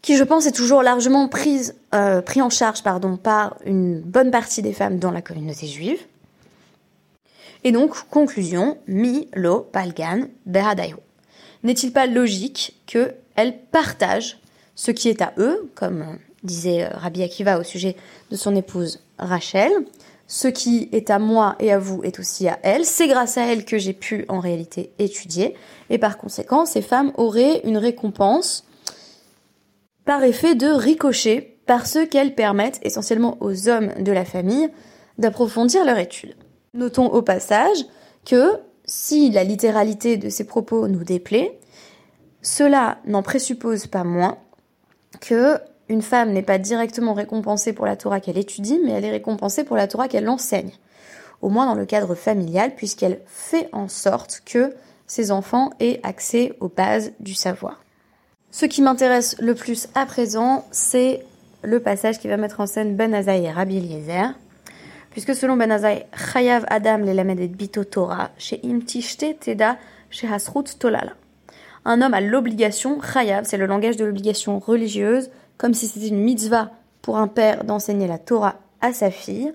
qui 0.02 0.16
je 0.16 0.24
pense 0.24 0.48
est 0.48 0.54
toujours 0.54 0.82
largement 0.82 1.28
pris 1.28 1.72
en 1.92 2.50
charge 2.50 2.82
pardon, 2.82 3.18
par 3.18 3.58
une 3.66 4.00
bonne 4.00 4.32
partie 4.32 4.62
des 4.62 4.74
femmes 4.74 4.98
dans 4.98 5.12
la 5.12 5.22
communauté 5.22 5.68
juive. 5.68 6.00
Et 7.64 7.72
donc, 7.72 8.10
conclusion, 8.10 8.78
mi, 8.88 9.28
lo, 9.34 9.60
palgan, 9.60 10.28
beradayo. 10.46 10.98
N'est-il 11.64 11.92
pas 11.92 12.08
logique 12.08 12.80
que 12.88 13.14
elles 13.36 13.58
partagent 13.58 14.40
ce 14.78 14.92
qui 14.92 15.10
est 15.10 15.22
à 15.22 15.34
eux, 15.38 15.70
comme 15.76 16.06
disait 16.44 16.86
euh, 16.86 16.90
Rabbi 16.94 17.24
Akiva 17.24 17.60
au 17.60 17.64
sujet 17.64 17.98
de 18.32 18.38
son 18.38 18.56
épouse 18.56 19.02
Rachel. 19.18 19.72
Ce 20.28 20.48
qui 20.48 20.88
est 20.92 21.10
à 21.10 21.20
moi 21.20 21.56
et 21.60 21.72
à 21.72 21.80
vous 21.80 22.04
est 22.04 22.20
aussi 22.20 22.48
à 22.48 22.60
elle. 22.62 22.86
C'est 22.86 23.08
grâce 23.08 23.38
à 23.38 23.46
elle 23.46 23.66
que 23.66 23.78
j'ai 23.78 23.94
pu 23.94 24.26
en 24.30 24.40
réalité 24.40 24.92
étudier. 25.00 25.56
Et 25.90 25.98
par 25.98 26.18
conséquent, 26.18 26.66
ces 26.66 26.82
femmes 26.82 27.12
auraient 27.18 27.62
une 27.64 27.78
récompense 27.78 28.66
par 30.06 30.24
effet 30.24 30.54
de 30.54 30.68
ricochet 30.68 31.58
parce 31.66 31.98
qu'elles 32.12 32.36
permettent 32.36 32.80
essentiellement 32.84 33.38
aux 33.40 33.70
hommes 33.70 33.92
de 34.00 34.12
la 34.12 34.26
famille 34.26 34.70
d'approfondir 35.18 35.86
leur 35.86 35.98
étude. 35.98 36.36
Notons 36.74 37.08
au 37.08 37.22
passage 37.22 37.78
que 38.26 38.60
si 38.86 39.32
la 39.32 39.44
littéralité 39.44 40.18
de 40.18 40.30
ces 40.30 40.46
propos 40.46 40.88
nous 40.88 41.04
déplaît, 41.04 41.58
cela 42.42 43.00
n'en 43.06 43.24
présuppose 43.24 43.88
pas 43.88 44.04
moins 44.04 44.38
que 45.20 45.60
une 45.90 46.02
femme 46.02 46.32
n'est 46.32 46.42
pas 46.42 46.58
directement 46.58 47.14
récompensée 47.14 47.74
pour 47.74 47.86
la 47.86 47.96
Torah 47.96 48.20
qu'elle 48.20 48.38
étudie, 48.38 48.80
mais 48.84 48.92
elle 48.92 49.06
est 49.06 49.12
récompensée 49.12 49.64
pour 49.64 49.78
la 49.78 49.88
Torah 49.88 50.08
qu'elle 50.08 50.28
enseigne. 50.28 50.72
Au 51.42 51.50
moins 51.50 51.66
dans 51.66 51.76
le 51.76 51.86
cadre 51.86 52.16
familial, 52.16 52.76
puisqu'elle 52.76 53.22
fait 53.26 53.70
en 53.72 53.88
sorte 53.88 54.42
que 54.46 54.74
ses 55.06 55.32
enfants 55.32 55.72
aient 55.80 56.00
accès 56.04 56.54
aux 56.60 56.68
bases 56.68 57.14
du 57.20 57.34
savoir. 57.34 57.82
Ce 58.52 58.66
qui 58.66 58.82
m'intéresse 58.82 59.36
le 59.40 59.56
plus 59.56 59.88
à 59.96 60.06
présent, 60.06 60.66
c'est 60.72 61.24
le 61.64 61.80
passage 61.80 62.20
qui 62.20 62.28
va 62.28 62.38
mettre 62.38 62.60
en 62.60 62.68
scène 62.68 62.96
Ben 62.96 63.14
Azaï 63.14 63.46
et 63.46 63.52
Rabbi 63.52 63.78
Eliezer, 63.78 64.34
puisque 65.12 65.36
selon 65.36 65.56
Ben 65.56 65.72
Azaï, 65.72 66.06
Chayav 66.34 66.66
Adam 66.68 66.98
l'elamed 66.98 67.40
et 67.40 67.48
bito 67.48 67.84
Torah, 67.84 68.32
chez 68.38 68.60
Imtishte 68.64 69.40
Teda, 69.40 69.78
chez 70.10 70.28
Hasrut 70.28 70.78
Tolala. 70.80 71.14
Un 71.86 72.02
homme 72.02 72.14
a 72.14 72.22
l'obligation, 72.22 73.02
Chayav, 73.02 73.46
c'est 73.46 73.58
le 73.58 73.66
langage 73.66 73.98
de 73.98 74.06
l'obligation 74.06 74.60
religieuse, 74.60 75.30
comme 75.58 75.74
si 75.74 75.88
c'était 75.88 76.08
une 76.08 76.20
mitzvah 76.20 76.72
pour 77.02 77.18
un 77.18 77.28
père 77.28 77.64
d'enseigner 77.64 78.08
la 78.08 78.18
Torah 78.18 78.56
à 78.82 78.94
sa 78.94 79.12
fille, 79.12 79.54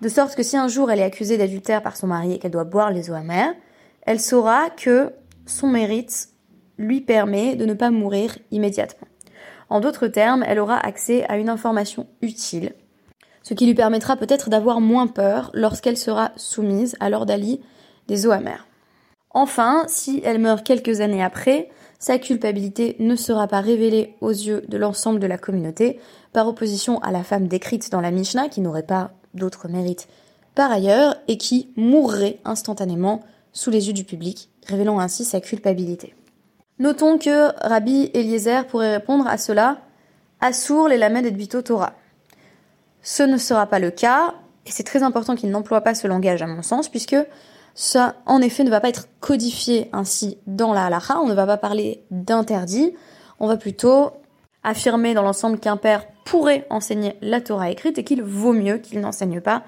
de 0.00 0.08
sorte 0.08 0.34
que 0.34 0.42
si 0.42 0.56
un 0.56 0.68
jour 0.68 0.90
elle 0.90 1.00
est 1.00 1.04
accusée 1.04 1.38
d'adultère 1.38 1.82
par 1.82 1.96
son 1.96 2.06
mari 2.06 2.34
et 2.34 2.38
qu'elle 2.38 2.50
doit 2.50 2.64
boire 2.64 2.90
les 2.90 3.10
eaux 3.10 3.14
amères, 3.14 3.54
elle 4.02 4.20
saura 4.20 4.70
que 4.70 5.12
son 5.46 5.68
mérite 5.68 6.28
lui 6.78 7.00
permet 7.00 7.56
de 7.56 7.66
ne 7.66 7.74
pas 7.74 7.90
mourir 7.90 8.38
immédiatement. 8.50 9.08
En 9.68 9.80
d'autres 9.80 10.08
termes, 10.08 10.44
elle 10.46 10.60
aura 10.60 10.78
accès 10.78 11.24
à 11.28 11.36
une 11.36 11.48
information 11.48 12.06
utile, 12.22 12.72
ce 13.42 13.54
qui 13.54 13.66
lui 13.66 13.74
permettra 13.74 14.16
peut-être 14.16 14.48
d'avoir 14.48 14.80
moins 14.80 15.08
peur 15.08 15.50
lorsqu'elle 15.52 15.98
sera 15.98 16.32
soumise 16.36 16.96
à 17.00 17.10
l'ordalie 17.10 17.60
des 18.06 18.26
eaux 18.26 18.30
amères. 18.30 18.66
Enfin, 19.30 19.84
si 19.88 20.20
elle 20.24 20.38
meurt 20.38 20.64
quelques 20.64 21.00
années 21.00 21.22
après, 21.22 21.68
sa 21.98 22.18
culpabilité 22.18 22.96
ne 22.98 23.16
sera 23.16 23.48
pas 23.48 23.60
révélée 23.60 24.14
aux 24.20 24.30
yeux 24.30 24.64
de 24.68 24.78
l'ensemble 24.78 25.20
de 25.20 25.26
la 25.26 25.38
communauté, 25.38 26.00
par 26.32 26.46
opposition 26.46 26.98
à 27.00 27.10
la 27.10 27.24
femme 27.24 27.48
décrite 27.48 27.90
dans 27.90 28.00
la 28.00 28.10
Mishnah 28.10 28.48
qui 28.48 28.60
n'aurait 28.60 28.82
pas 28.84 29.10
d'autres 29.34 29.68
mérites 29.68 30.08
par 30.54 30.72
ailleurs 30.72 31.16
et 31.28 31.38
qui 31.38 31.70
mourrait 31.76 32.40
instantanément 32.44 33.20
sous 33.52 33.70
les 33.70 33.88
yeux 33.88 33.92
du 33.92 34.04
public, 34.04 34.50
révélant 34.66 34.98
ainsi 34.98 35.24
sa 35.24 35.40
culpabilité. 35.40 36.14
Notons 36.78 37.18
que 37.18 37.52
Rabbi 37.66 38.10
Eliezer 38.14 38.66
pourrait 38.66 38.96
répondre 38.96 39.26
à 39.26 39.38
cela 39.38 39.78
Assour 40.40 40.88
les 40.88 40.98
lamed 40.98 41.26
et 41.26 41.30
bito 41.32 41.62
Torah. 41.62 41.94
Ce 43.02 43.22
ne 43.24 43.38
sera 43.38 43.66
pas 43.66 43.80
le 43.80 43.90
cas, 43.90 44.34
et 44.66 44.70
c'est 44.70 44.84
très 44.84 45.02
important 45.02 45.34
qu'il 45.34 45.50
n'emploie 45.50 45.80
pas 45.80 45.94
ce 45.94 46.06
langage 46.06 46.42
à 46.42 46.46
mon 46.46 46.62
sens, 46.62 46.88
puisque 46.88 47.16
ça, 47.74 48.16
en 48.26 48.40
effet, 48.40 48.64
ne 48.64 48.70
va 48.70 48.80
pas 48.80 48.88
être 48.88 49.08
codifié 49.20 49.88
ainsi 49.92 50.38
dans 50.46 50.72
la 50.72 50.86
halacha, 50.86 51.18
on 51.18 51.26
ne 51.26 51.34
va 51.34 51.46
pas 51.46 51.56
parler 51.56 52.02
d'interdit, 52.10 52.94
on 53.40 53.46
va 53.46 53.56
plutôt 53.56 54.12
affirmer 54.64 55.14
dans 55.14 55.22
l'ensemble 55.22 55.58
qu'un 55.58 55.76
père 55.76 56.04
pourrait 56.24 56.66
enseigner 56.70 57.16
la 57.22 57.40
Torah 57.40 57.70
écrite 57.70 57.98
et 57.98 58.04
qu'il 58.04 58.22
vaut 58.22 58.52
mieux 58.52 58.78
qu'il 58.78 59.00
n'enseigne 59.00 59.40
pas 59.40 59.62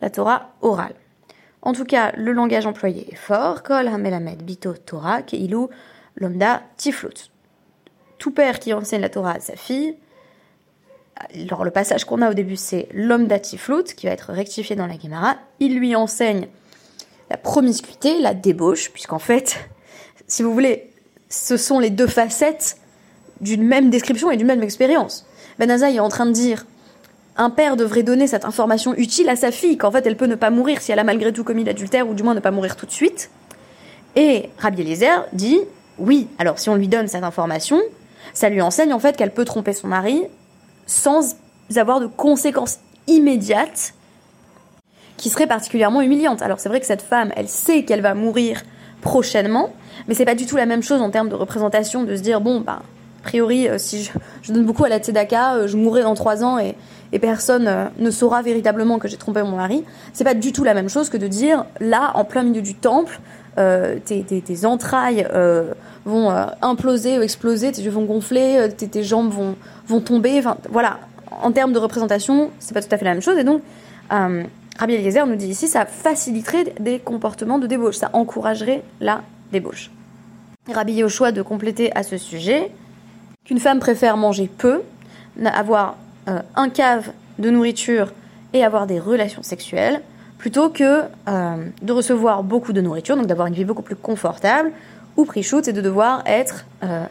la 0.00 0.10
Torah 0.10 0.50
orale. 0.62 0.94
En 1.62 1.72
tout 1.72 1.84
cas, 1.84 2.12
le 2.16 2.32
langage 2.32 2.66
employé 2.66 3.12
est 3.12 3.16
fort. 3.16 3.62
Kol 3.62 3.88
hamelamed 3.88 4.42
bito 4.42 4.72
Torah 4.74 5.22
keilu 5.22 5.66
Lomda 6.14 6.62
Tiflut. 6.76 7.30
Tout 8.18 8.30
père 8.30 8.60
qui 8.60 8.72
enseigne 8.72 9.00
la 9.00 9.08
Torah 9.08 9.32
à 9.32 9.40
sa 9.40 9.56
fille, 9.56 9.96
alors 11.34 11.64
le 11.64 11.70
passage 11.70 12.04
qu'on 12.04 12.22
a 12.22 12.30
au 12.30 12.34
début 12.34 12.56
c'est 12.56 12.88
Lomda 12.92 13.38
Tiflut, 13.38 13.84
qui 13.84 14.06
va 14.06 14.12
être 14.12 14.32
rectifié 14.32 14.76
dans 14.76 14.86
la 14.86 14.98
Gemara, 14.98 15.36
il 15.60 15.78
lui 15.78 15.96
enseigne 15.96 16.48
la 17.30 17.36
promiscuité, 17.36 18.20
la 18.20 18.34
débauche, 18.34 18.90
puisqu'en 18.92 19.18
fait, 19.18 19.68
si 20.26 20.42
vous 20.42 20.52
voulez, 20.52 20.90
ce 21.28 21.56
sont 21.56 21.78
les 21.78 21.90
deux 21.90 22.06
facettes 22.06 22.78
d'une 23.40 23.62
même 23.62 23.90
description 23.90 24.30
et 24.30 24.36
d'une 24.36 24.46
même 24.46 24.62
expérience. 24.62 25.26
Ben 25.58 25.70
est 25.70 26.00
en 26.00 26.08
train 26.08 26.26
de 26.26 26.32
dire 26.32 26.66
un 27.36 27.50
père 27.50 27.76
devrait 27.76 28.02
donner 28.02 28.26
cette 28.26 28.44
information 28.44 28.94
utile 28.94 29.28
à 29.28 29.36
sa 29.36 29.50
fille, 29.50 29.76
qu'en 29.76 29.90
fait 29.90 30.06
elle 30.06 30.16
peut 30.16 30.26
ne 30.26 30.34
pas 30.34 30.50
mourir 30.50 30.80
si 30.80 30.92
elle 30.92 30.98
a 30.98 31.04
malgré 31.04 31.32
tout 31.32 31.44
commis 31.44 31.64
l'adultère, 31.64 32.08
ou 32.08 32.14
du 32.14 32.22
moins 32.22 32.34
ne 32.34 32.40
pas 32.40 32.50
mourir 32.50 32.76
tout 32.76 32.86
de 32.86 32.92
suite. 32.92 33.30
Et 34.14 34.50
Rabbi 34.58 34.82
Eliezer 34.82 35.26
dit 35.32 35.60
oui, 35.98 36.28
alors 36.38 36.58
si 36.58 36.68
on 36.70 36.74
lui 36.74 36.88
donne 36.88 37.08
cette 37.08 37.24
information, 37.24 37.80
ça 38.32 38.48
lui 38.48 38.62
enseigne 38.62 38.92
en 38.92 38.98
fait 38.98 39.16
qu'elle 39.16 39.32
peut 39.32 39.44
tromper 39.44 39.72
son 39.72 39.88
mari 39.88 40.24
sans 40.86 41.36
avoir 41.76 42.00
de 42.00 42.06
conséquences 42.06 42.78
immédiates 43.06 43.94
qui 45.16 45.30
seraient 45.30 45.46
particulièrement 45.46 46.00
humiliantes. 46.00 46.42
Alors 46.42 46.60
c'est 46.60 46.68
vrai 46.68 46.80
que 46.80 46.86
cette 46.86 47.02
femme, 47.02 47.32
elle 47.36 47.48
sait 47.48 47.84
qu'elle 47.84 48.02
va 48.02 48.14
mourir 48.14 48.62
prochainement, 49.00 49.72
mais 50.08 50.14
c'est 50.14 50.24
pas 50.24 50.34
du 50.34 50.46
tout 50.46 50.56
la 50.56 50.66
même 50.66 50.82
chose 50.82 51.00
en 51.00 51.10
termes 51.10 51.28
de 51.28 51.34
représentation 51.34 52.02
de 52.02 52.16
se 52.16 52.22
dire 52.22 52.40
bon 52.40 52.60
bah 52.60 52.82
a 53.20 53.28
priori 53.28 53.68
euh, 53.68 53.78
si 53.78 54.10
je, 54.42 54.52
donne 54.52 54.64
beaucoup 54.64 54.84
à 54.84 54.88
la 54.88 54.98
tzedaka, 54.98 55.54
euh, 55.54 55.66
je 55.66 55.76
mourrai 55.76 56.02
dans 56.02 56.14
trois 56.14 56.44
ans 56.44 56.58
et, 56.58 56.74
personne 57.18 57.66
euh, 57.66 57.86
ne 57.98 58.10
saura 58.10 58.42
véritablement 58.42 58.98
que 58.98 59.08
j'ai 59.08 59.16
trompé 59.16 59.42
mon 59.42 59.56
mari. 59.56 59.84
C'est 60.12 60.24
pas 60.24 60.34
du 60.34 60.52
tout 60.52 60.64
la 60.64 60.74
même 60.74 60.90
chose 60.90 61.08
que 61.08 61.16
de 61.16 61.26
dire 61.26 61.64
là 61.80 62.12
en 62.14 62.24
plein 62.24 62.42
milieu 62.42 62.60
du 62.60 62.74
temple, 62.74 63.20
euh, 63.56 63.96
tes, 64.04 64.66
entrailles 64.66 65.26
vont 66.04 66.30
imploser 66.60 67.18
ou 67.18 67.22
exploser, 67.22 67.72
tes 67.72 67.80
yeux 67.80 67.90
vont 67.90 68.04
gonfler, 68.04 68.68
tes, 68.76 69.02
jambes 69.02 69.30
vont, 69.30 69.56
vont 69.88 70.00
tomber. 70.00 70.38
Enfin, 70.38 70.58
voilà. 70.70 70.98
En 71.42 71.52
termes 71.52 71.72
de 71.72 71.78
représentation, 71.78 72.50
c'est 72.58 72.74
pas 72.74 72.82
tout 72.82 72.88
à 72.94 72.98
fait 72.98 73.06
la 73.06 73.12
même 73.12 73.22
chose. 73.22 73.38
Et 73.38 73.44
donc, 73.44 73.62
Rabbi 74.78 74.94
Eliezer 74.94 75.26
nous 75.26 75.36
dit 75.36 75.48
ici, 75.48 75.68
ça 75.68 75.86
faciliterait 75.86 76.74
des 76.80 76.98
comportements 76.98 77.58
de 77.58 77.66
débauche, 77.66 77.96
ça 77.96 78.10
encouragerait 78.12 78.82
la 79.00 79.22
débauche. 79.52 79.90
Rabbi 80.72 81.08
choix 81.08 81.32
de 81.32 81.42
compléter 81.42 81.94
à 81.96 82.02
ce 82.02 82.18
sujet 82.18 82.70
qu'une 83.44 83.60
femme 83.60 83.78
préfère 83.78 84.16
manger 84.16 84.48
peu, 84.48 84.82
avoir 85.44 85.96
un 86.26 86.68
cave 86.68 87.12
de 87.38 87.50
nourriture 87.50 88.12
et 88.52 88.64
avoir 88.64 88.86
des 88.86 88.98
relations 88.98 89.42
sexuelles, 89.42 90.00
plutôt 90.38 90.70
que 90.70 91.02
euh, 91.28 91.64
de 91.82 91.92
recevoir 91.92 92.42
beaucoup 92.42 92.72
de 92.72 92.80
nourriture, 92.80 93.16
donc 93.16 93.26
d'avoir 93.26 93.48
une 93.48 93.54
vie 93.54 93.64
beaucoup 93.64 93.82
plus 93.82 93.96
confortable, 93.96 94.72
ou 95.16 95.24
pris-shoot, 95.24 95.66
et 95.68 95.72
de 95.72 95.80
devoir 95.80 96.22
être 96.26 96.66
euh, 96.82 97.04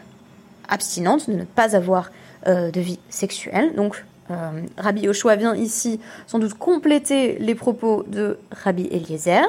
abstinente, 0.68 1.28
de 1.28 1.36
ne 1.36 1.44
pas 1.44 1.76
avoir 1.76 2.10
euh, 2.46 2.70
de 2.70 2.80
vie 2.80 2.98
sexuelle. 3.10 3.74
Donc 3.74 4.04
Rabbi 4.76 5.02
Yoshua 5.02 5.36
vient 5.36 5.54
ici 5.54 6.00
sans 6.26 6.38
doute 6.38 6.54
compléter 6.54 7.38
les 7.38 7.54
propos 7.54 8.04
de 8.08 8.38
Rabbi 8.50 8.88
Eliezer, 8.90 9.46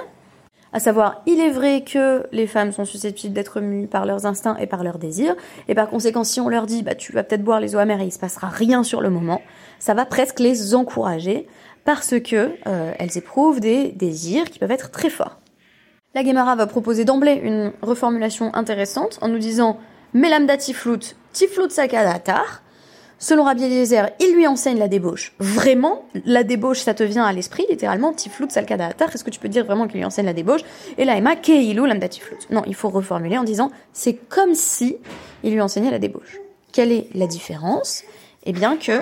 à 0.74 0.80
savoir, 0.80 1.22
il 1.26 1.40
est 1.40 1.50
vrai 1.50 1.84
que 1.84 2.28
les 2.32 2.46
femmes 2.46 2.72
sont 2.72 2.86
susceptibles 2.86 3.34
d'être 3.34 3.62
mues 3.62 3.88
par 3.88 4.06
leurs 4.06 4.26
instincts 4.26 4.58
et 4.58 4.68
par 4.68 4.84
leurs 4.84 4.98
désirs, 4.98 5.36
et 5.68 5.76
par 5.76 5.90
conséquent, 5.90 6.24
si 6.24 6.42
on 6.42 6.50
leur 6.50 6.66
dit, 6.66 6.84
bah, 6.84 6.94
tu 6.94 7.14
vas 7.14 7.24
peut-être 7.24 7.44
boire 7.44 7.60
les 7.60 7.76
eaux 7.76 7.80
amères 7.80 8.02
et 8.02 8.06
il 8.06 8.12
se 8.12 8.20
passera 8.20 8.48
rien 8.48 8.84
sur 8.84 9.02
le 9.02 9.10
moment, 9.10 9.42
ça 9.80 9.94
va 9.94 10.06
presque 10.06 10.40
les 10.40 10.76
encourager 10.76 11.48
parce 11.86 12.20
que 12.20 12.52
euh, 12.68 12.92
elles 13.00 13.18
éprouvent 13.18 13.62
des 13.62 13.92
désirs 13.94 14.46
qui 14.52 14.60
peuvent 14.60 14.72
être 14.72 14.92
très 14.92 15.10
forts. 15.10 15.40
La 16.14 16.24
Gemara 16.24 16.56
va 16.56 16.68
proposer 16.68 17.06
d'emblée 17.06 17.40
une 17.42 17.72
reformulation 17.82 18.54
intéressante 18.54 19.20
en 19.22 19.30
nous 19.30 19.38
disant 19.38 19.80
Melamda 20.14 20.58
tiflut, 20.58 21.16
tiflut 21.32 21.70
sakadatar. 21.70 22.62
Selon 23.20 23.46
Rabbi 23.46 23.64
Eliezer, 23.64 24.12
il 24.20 24.36
lui 24.36 24.46
enseigne 24.46 24.78
la 24.78 24.88
débauche. 24.88 25.34
Vraiment, 25.40 26.04
la 26.26 26.44
débauche, 26.44 26.82
ça 26.82 26.94
te 26.94 27.04
vient 27.04 27.26
à 27.26 27.34
l'esprit, 27.34 27.66
littéralement, 27.70 28.14
tiflut 28.14 28.50
salkadatar. 28.50 29.10
Est-ce 29.14 29.24
que 29.24 29.32
tu 29.32 29.40
peux 29.40 29.50
dire 29.50 29.66
vraiment 29.66 29.88
qu'il 29.88 29.98
lui 29.98 30.06
enseigne 30.06 30.26
la 30.26 30.34
débauche 30.34 30.62
Et 30.98 31.06
là, 31.06 31.18
Emma, 31.18 31.36
keilu 31.36 31.88
lamda 31.88 32.08
tiflut. 32.10 32.38
Non, 32.52 32.62
il 32.68 32.76
faut 32.76 32.90
reformuler 32.90 33.38
en 33.38 33.44
disant 33.44 33.72
c'est 33.92 34.14
comme 34.14 34.54
si 34.54 34.98
il 35.44 35.54
lui 35.54 35.62
enseignait 35.62 35.92
la 35.92 36.00
débauche. 36.00 36.38
Quelle 36.72 36.92
est 36.92 37.08
la 37.16 37.26
différence? 37.26 38.04
Eh 38.46 38.54
bien 38.54 38.78
que, 38.78 39.02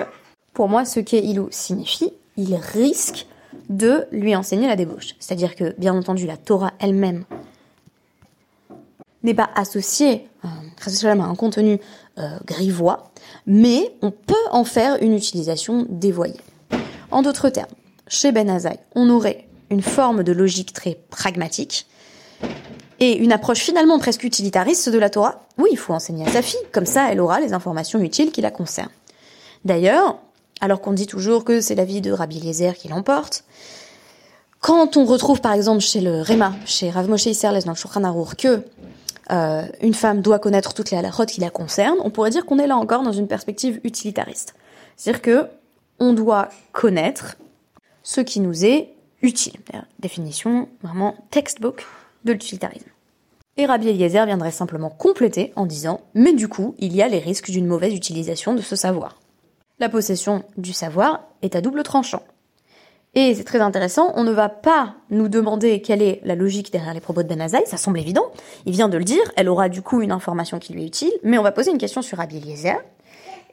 pour 0.54 0.68
moi, 0.68 0.84
ce 0.86 1.00
keilu 1.00 1.42
signifie 1.50 2.12
il 2.36 2.54
risque 2.54 3.26
de 3.68 4.06
lui 4.12 4.36
enseigner 4.36 4.66
la 4.66 4.76
débauche. 4.76 5.14
C'est-à-dire 5.18 5.54
que, 5.56 5.74
bien 5.78 5.94
entendu, 5.94 6.26
la 6.26 6.36
Torah 6.36 6.72
elle-même 6.78 7.24
n'est 9.22 9.34
pas 9.34 9.50
associée 9.56 10.28
à 10.42 10.48
un 10.48 11.34
contenu 11.34 11.80
euh, 12.18 12.38
grivois, 12.46 13.10
mais 13.46 13.92
on 14.02 14.10
peut 14.10 14.34
en 14.50 14.64
faire 14.64 14.96
une 15.02 15.14
utilisation 15.14 15.86
dévoyée. 15.88 16.40
En 17.10 17.22
d'autres 17.22 17.48
termes, 17.48 17.70
chez 18.08 18.32
Ben 18.32 18.50
Azaï, 18.50 18.78
on 18.94 19.08
aurait 19.10 19.46
une 19.70 19.82
forme 19.82 20.22
de 20.22 20.32
logique 20.32 20.72
très 20.72 20.98
pragmatique 21.10 21.86
et 23.00 23.16
une 23.16 23.32
approche 23.32 23.58
finalement 23.58 23.98
presque 23.98 24.24
utilitariste 24.24 24.88
de 24.88 24.98
la 24.98 25.10
Torah. 25.10 25.46
Oui, 25.58 25.70
il 25.72 25.78
faut 25.78 25.92
enseigner 25.92 26.26
à 26.26 26.30
sa 26.30 26.42
fille, 26.42 26.60
comme 26.72 26.86
ça 26.86 27.10
elle 27.10 27.20
aura 27.20 27.40
les 27.40 27.52
informations 27.52 28.00
utiles 28.00 28.32
qui 28.32 28.40
la 28.40 28.50
concernent. 28.50 28.90
D'ailleurs, 29.64 30.18
alors 30.60 30.80
qu'on 30.80 30.92
dit 30.92 31.06
toujours 31.06 31.44
que 31.44 31.60
c'est 31.60 31.74
la 31.74 31.84
vie 31.84 32.00
de 32.00 32.12
Rabbi 32.12 32.38
Eliezer 32.38 32.74
qui 32.74 32.88
l'emporte. 32.88 33.44
Quand 34.60 34.96
on 34.96 35.04
retrouve 35.04 35.40
par 35.40 35.52
exemple 35.52 35.80
chez 35.80 36.00
le 36.00 36.22
Réma, 36.22 36.54
chez 36.64 36.90
Rav 36.90 37.08
Moshe 37.08 37.26
Isserles 37.26 37.62
dans 37.64 37.72
le 37.72 37.76
Shulchan 37.76 38.04
Arour, 38.04 38.36
que 38.36 38.62
euh, 39.30 39.66
une 39.80 39.94
femme 39.94 40.20
doit 40.22 40.38
connaître 40.38 40.74
toutes 40.74 40.90
les 40.90 40.96
halakhot 40.96 41.26
qui 41.26 41.40
la 41.40 41.50
concernent, 41.50 41.98
on 42.02 42.10
pourrait 42.10 42.30
dire 42.30 42.46
qu'on 42.46 42.58
est 42.58 42.66
là 42.66 42.76
encore 42.76 43.02
dans 43.02 43.12
une 43.12 43.28
perspective 43.28 43.80
utilitariste. 43.84 44.54
C'est-à-dire 44.96 45.22
que 45.22 45.46
on 45.98 46.12
doit 46.12 46.48
connaître 46.72 47.36
ce 48.02 48.20
qui 48.20 48.40
nous 48.40 48.64
est 48.64 48.94
utile. 49.22 49.54
Définition 49.98 50.68
vraiment 50.82 51.16
textbook 51.30 51.86
de 52.24 52.32
l'utilitarisme. 52.32 52.88
Et 53.56 53.66
Rabbi 53.66 53.88
Eliezer 53.88 54.26
viendrait 54.26 54.50
simplement 54.50 54.90
compléter 54.90 55.52
en 55.56 55.64
disant 55.66 56.02
Mais 56.14 56.34
du 56.34 56.48
coup, 56.48 56.74
il 56.78 56.94
y 56.94 57.02
a 57.02 57.08
les 57.08 57.18
risques 57.18 57.50
d'une 57.50 57.66
mauvaise 57.66 57.94
utilisation 57.94 58.54
de 58.54 58.60
ce 58.60 58.76
savoir. 58.76 59.18
La 59.78 59.88
possession 59.88 60.44
du 60.56 60.72
savoir 60.72 61.22
est 61.42 61.56
à 61.56 61.60
double 61.60 61.82
tranchant. 61.82 62.22
Et 63.18 63.34
c'est 63.34 63.44
très 63.44 63.60
intéressant, 63.60 64.12
on 64.14 64.24
ne 64.24 64.30
va 64.30 64.50
pas 64.50 64.94
nous 65.08 65.28
demander 65.28 65.80
quelle 65.80 66.02
est 66.02 66.20
la 66.22 66.34
logique 66.34 66.70
derrière 66.70 66.92
les 66.92 67.00
propos 67.00 67.22
de 67.22 67.34
Ben 67.34 67.48
ça 67.48 67.78
semble 67.78 67.98
évident, 67.98 68.26
il 68.66 68.72
vient 68.72 68.90
de 68.90 68.98
le 68.98 69.04
dire, 69.04 69.22
elle 69.36 69.48
aura 69.48 69.70
du 69.70 69.80
coup 69.80 70.02
une 70.02 70.12
information 70.12 70.58
qui 70.58 70.74
lui 70.74 70.82
est 70.82 70.86
utile, 70.86 71.12
mais 71.22 71.38
on 71.38 71.42
va 71.42 71.50
poser 71.50 71.70
une 71.70 71.78
question 71.78 72.02
sur 72.02 72.18
Rabbi 72.18 72.42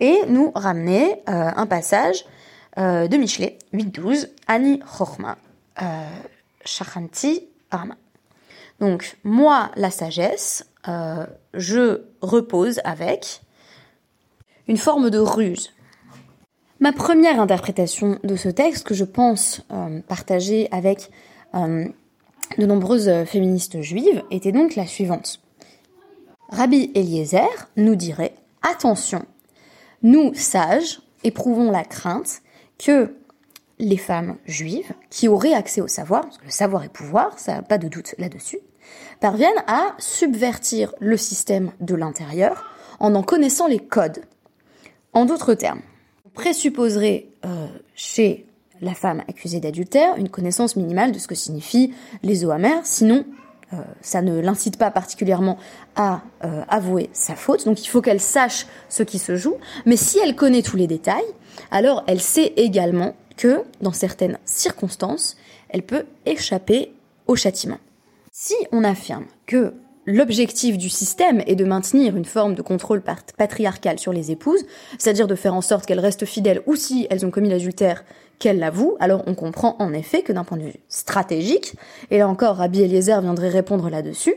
et 0.01 0.19
nous 0.27 0.51
ramener 0.53 1.21
euh, 1.29 1.49
un 1.55 1.65
passage 1.65 2.25
euh, 2.77 3.07
de 3.07 3.15
Michelet, 3.15 3.57
8-12, 3.73 4.27
Ani 4.47 4.79
Chorma, 4.79 5.37
euh, 5.81 5.85
Shachanti 6.65 7.47
Arma. 7.71 7.95
Donc, 8.81 9.17
moi, 9.23 9.71
la 9.77 9.91
sagesse, 9.91 10.65
je 11.53 12.01
repose 12.21 12.81
avec 12.83 13.41
une 14.67 14.75
forme 14.75 15.09
de 15.09 15.19
ruse. 15.19 15.71
Ma 16.83 16.91
première 16.91 17.39
interprétation 17.39 18.19
de 18.25 18.35
ce 18.35 18.49
texte, 18.49 18.85
que 18.85 18.93
je 18.93 19.05
pense 19.05 19.61
euh, 19.71 20.01
partager 20.01 20.67
avec 20.69 21.11
euh, 21.55 21.85
de 22.57 22.65
nombreuses 22.65 23.23
féministes 23.23 23.79
juives, 23.79 24.21
était 24.31 24.51
donc 24.51 24.75
la 24.75 24.85
suivante. 24.85 25.39
Rabbi 26.49 26.91
Eliezer 26.93 27.69
nous 27.77 27.95
dirait 27.95 28.35
Attention, 28.69 29.23
nous, 30.01 30.33
sages, 30.33 30.99
éprouvons 31.23 31.71
la 31.71 31.85
crainte 31.85 32.41
que 32.77 33.15
les 33.79 33.95
femmes 33.95 34.35
juives, 34.45 34.91
qui 35.09 35.29
auraient 35.29 35.53
accès 35.53 35.79
au 35.79 35.87
savoir, 35.87 36.23
parce 36.23 36.37
que 36.37 36.43
le 36.43 36.51
savoir 36.51 36.83
est 36.83 36.91
pouvoir, 36.91 37.39
ça 37.39 37.53
n'a 37.53 37.61
pas 37.61 37.77
de 37.77 37.87
doute 37.87 38.13
là-dessus, 38.17 38.59
parviennent 39.21 39.63
à 39.67 39.95
subvertir 39.99 40.93
le 40.99 41.15
système 41.15 41.71
de 41.79 41.95
l'intérieur 41.95 42.69
en 42.99 43.15
en 43.15 43.23
connaissant 43.23 43.67
les 43.67 43.79
codes. 43.79 44.25
En 45.13 45.23
d'autres 45.23 45.53
termes, 45.53 45.79
présupposerait 46.33 47.27
euh, 47.45 47.67
chez 47.95 48.45
la 48.81 48.93
femme 48.93 49.23
accusée 49.27 49.59
d'adultère 49.59 50.15
une 50.17 50.29
connaissance 50.29 50.75
minimale 50.75 51.11
de 51.11 51.19
ce 51.19 51.27
que 51.27 51.35
signifient 51.35 51.93
les 52.21 52.43
eaux 52.45 52.51
amères, 52.51 52.85
sinon 52.85 53.25
euh, 53.73 53.77
ça 54.01 54.21
ne 54.21 54.39
l'incite 54.39 54.77
pas 54.77 54.91
particulièrement 54.91 55.57
à 55.95 56.21
euh, 56.43 56.63
avouer 56.67 57.09
sa 57.13 57.35
faute, 57.35 57.65
donc 57.65 57.83
il 57.83 57.87
faut 57.87 58.01
qu'elle 58.01 58.19
sache 58.19 58.67
ce 58.89 59.03
qui 59.03 59.19
se 59.19 59.35
joue, 59.35 59.57
mais 59.85 59.95
si 59.95 60.19
elle 60.19 60.35
connaît 60.35 60.61
tous 60.61 60.77
les 60.77 60.87
détails, 60.87 61.23
alors 61.71 62.03
elle 62.07 62.21
sait 62.21 62.53
également 62.57 63.15
que, 63.37 63.63
dans 63.81 63.93
certaines 63.93 64.37
circonstances, 64.45 65.37
elle 65.69 65.83
peut 65.83 66.05
échapper 66.25 66.93
au 67.25 67.35
châtiment. 67.35 67.79
Si 68.31 68.55
on 68.71 68.83
affirme 68.83 69.25
que 69.45 69.73
l'objectif 70.05 70.77
du 70.77 70.89
système 70.89 71.41
est 71.47 71.55
de 71.55 71.65
maintenir 71.65 72.15
une 72.15 72.25
forme 72.25 72.55
de 72.55 72.61
contrôle 72.61 73.01
patriarcal 73.37 73.99
sur 73.99 74.13
les 74.13 74.31
épouses, 74.31 74.65
c'est-à-dire 74.97 75.27
de 75.27 75.35
faire 75.35 75.53
en 75.53 75.61
sorte 75.61 75.85
qu'elles 75.85 75.99
restent 75.99 76.25
fidèles 76.25 76.61
ou 76.65 76.75
si 76.75 77.07
elles 77.09 77.25
ont 77.25 77.31
commis 77.31 77.49
l'adultère, 77.49 78.03
qu'elles 78.39 78.59
l'avouent, 78.59 78.97
alors 78.99 79.23
on 79.27 79.35
comprend 79.35 79.75
en 79.79 79.93
effet 79.93 80.21
que 80.21 80.33
d'un 80.33 80.43
point 80.43 80.57
de 80.57 80.63
vue 80.63 80.73
stratégique, 80.89 81.75
et 82.11 82.17
là 82.17 82.27
encore 82.27 82.57
Rabbi 82.57 82.81
Eliezer 82.81 83.21
viendrait 83.21 83.49
répondre 83.49 83.89
là-dessus, 83.89 84.35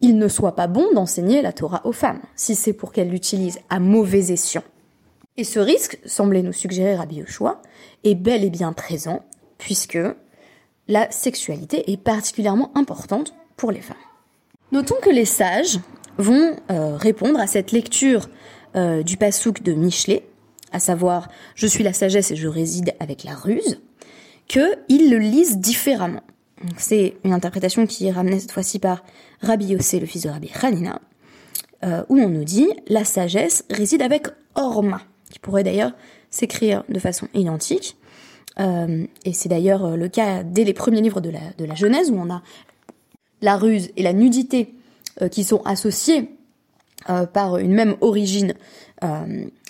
il 0.00 0.16
ne 0.16 0.28
soit 0.28 0.56
pas 0.56 0.66
bon 0.66 0.92
d'enseigner 0.94 1.42
la 1.42 1.52
Torah 1.52 1.82
aux 1.84 1.92
femmes, 1.92 2.20
si 2.34 2.54
c'est 2.54 2.72
pour 2.72 2.92
qu'elles 2.92 3.10
l'utilisent 3.10 3.60
à 3.68 3.80
mauvais 3.80 4.32
escient. 4.32 4.62
Et 5.36 5.44
ce 5.44 5.60
risque, 5.60 5.98
semblait 6.06 6.42
nous 6.42 6.52
suggérer 6.52 6.94
Rabbi 6.94 7.16
Yoshua, 7.16 7.60
est 8.04 8.14
bel 8.14 8.44
et 8.44 8.50
bien 8.50 8.72
présent, 8.72 9.22
puisque 9.58 9.98
la 10.88 11.10
sexualité 11.10 11.90
est 11.92 11.98
particulièrement 11.98 12.70
importante 12.74 13.34
pour 13.56 13.70
les 13.70 13.80
femmes. 13.80 13.96
Notons 14.72 14.96
que 15.02 15.10
les 15.10 15.24
sages 15.24 15.80
vont 16.16 16.54
euh, 16.70 16.96
répondre 16.96 17.40
à 17.40 17.48
cette 17.48 17.72
lecture 17.72 18.28
euh, 18.76 19.02
du 19.02 19.16
pasouk 19.16 19.62
de 19.62 19.72
Michelet, 19.72 20.24
à 20.70 20.78
savoir 20.78 21.28
je 21.56 21.66
suis 21.66 21.82
la 21.82 21.92
sagesse 21.92 22.30
et 22.30 22.36
je 22.36 22.46
réside 22.46 22.94
avec 23.00 23.24
la 23.24 23.34
ruse, 23.34 23.80
qu'ils 24.46 25.10
le 25.10 25.18
lisent 25.18 25.58
différemment. 25.58 26.22
C'est 26.76 27.16
une 27.24 27.32
interprétation 27.32 27.86
qui 27.86 28.06
est 28.06 28.12
ramenée 28.12 28.38
cette 28.38 28.52
fois-ci 28.52 28.78
par 28.78 29.02
Rabbi 29.40 29.66
Yossé, 29.66 29.98
le 29.98 30.06
fils 30.06 30.22
de 30.22 30.28
Rabbi 30.28 30.50
Hanina, 30.62 31.00
euh, 31.84 32.04
où 32.08 32.18
on 32.18 32.28
nous 32.28 32.44
dit 32.44 32.68
la 32.86 33.04
sagesse 33.04 33.64
réside 33.70 34.02
avec 34.02 34.28
Orma, 34.54 35.00
qui 35.30 35.40
pourrait 35.40 35.64
d'ailleurs 35.64 35.92
s'écrire 36.28 36.84
de 36.88 36.98
façon 37.00 37.26
identique, 37.34 37.96
et 39.24 39.32
c'est 39.32 39.48
d'ailleurs 39.48 39.96
le 39.96 40.08
cas 40.08 40.42
dès 40.42 40.64
les 40.64 40.74
premiers 40.74 41.00
livres 41.00 41.22
de 41.22 41.30
la, 41.30 41.40
de 41.56 41.64
la 41.64 41.74
Genèse, 41.74 42.10
où 42.10 42.16
on 42.20 42.30
a 42.30 42.42
la 43.40 43.56
ruse 43.56 43.90
et 43.96 44.02
la 44.02 44.12
nudité 44.12 44.74
euh, 45.22 45.28
qui 45.28 45.44
sont 45.44 45.62
associées 45.64 46.30
par 47.32 47.56
une 47.56 47.72
même 47.72 47.96
origine 48.02 48.52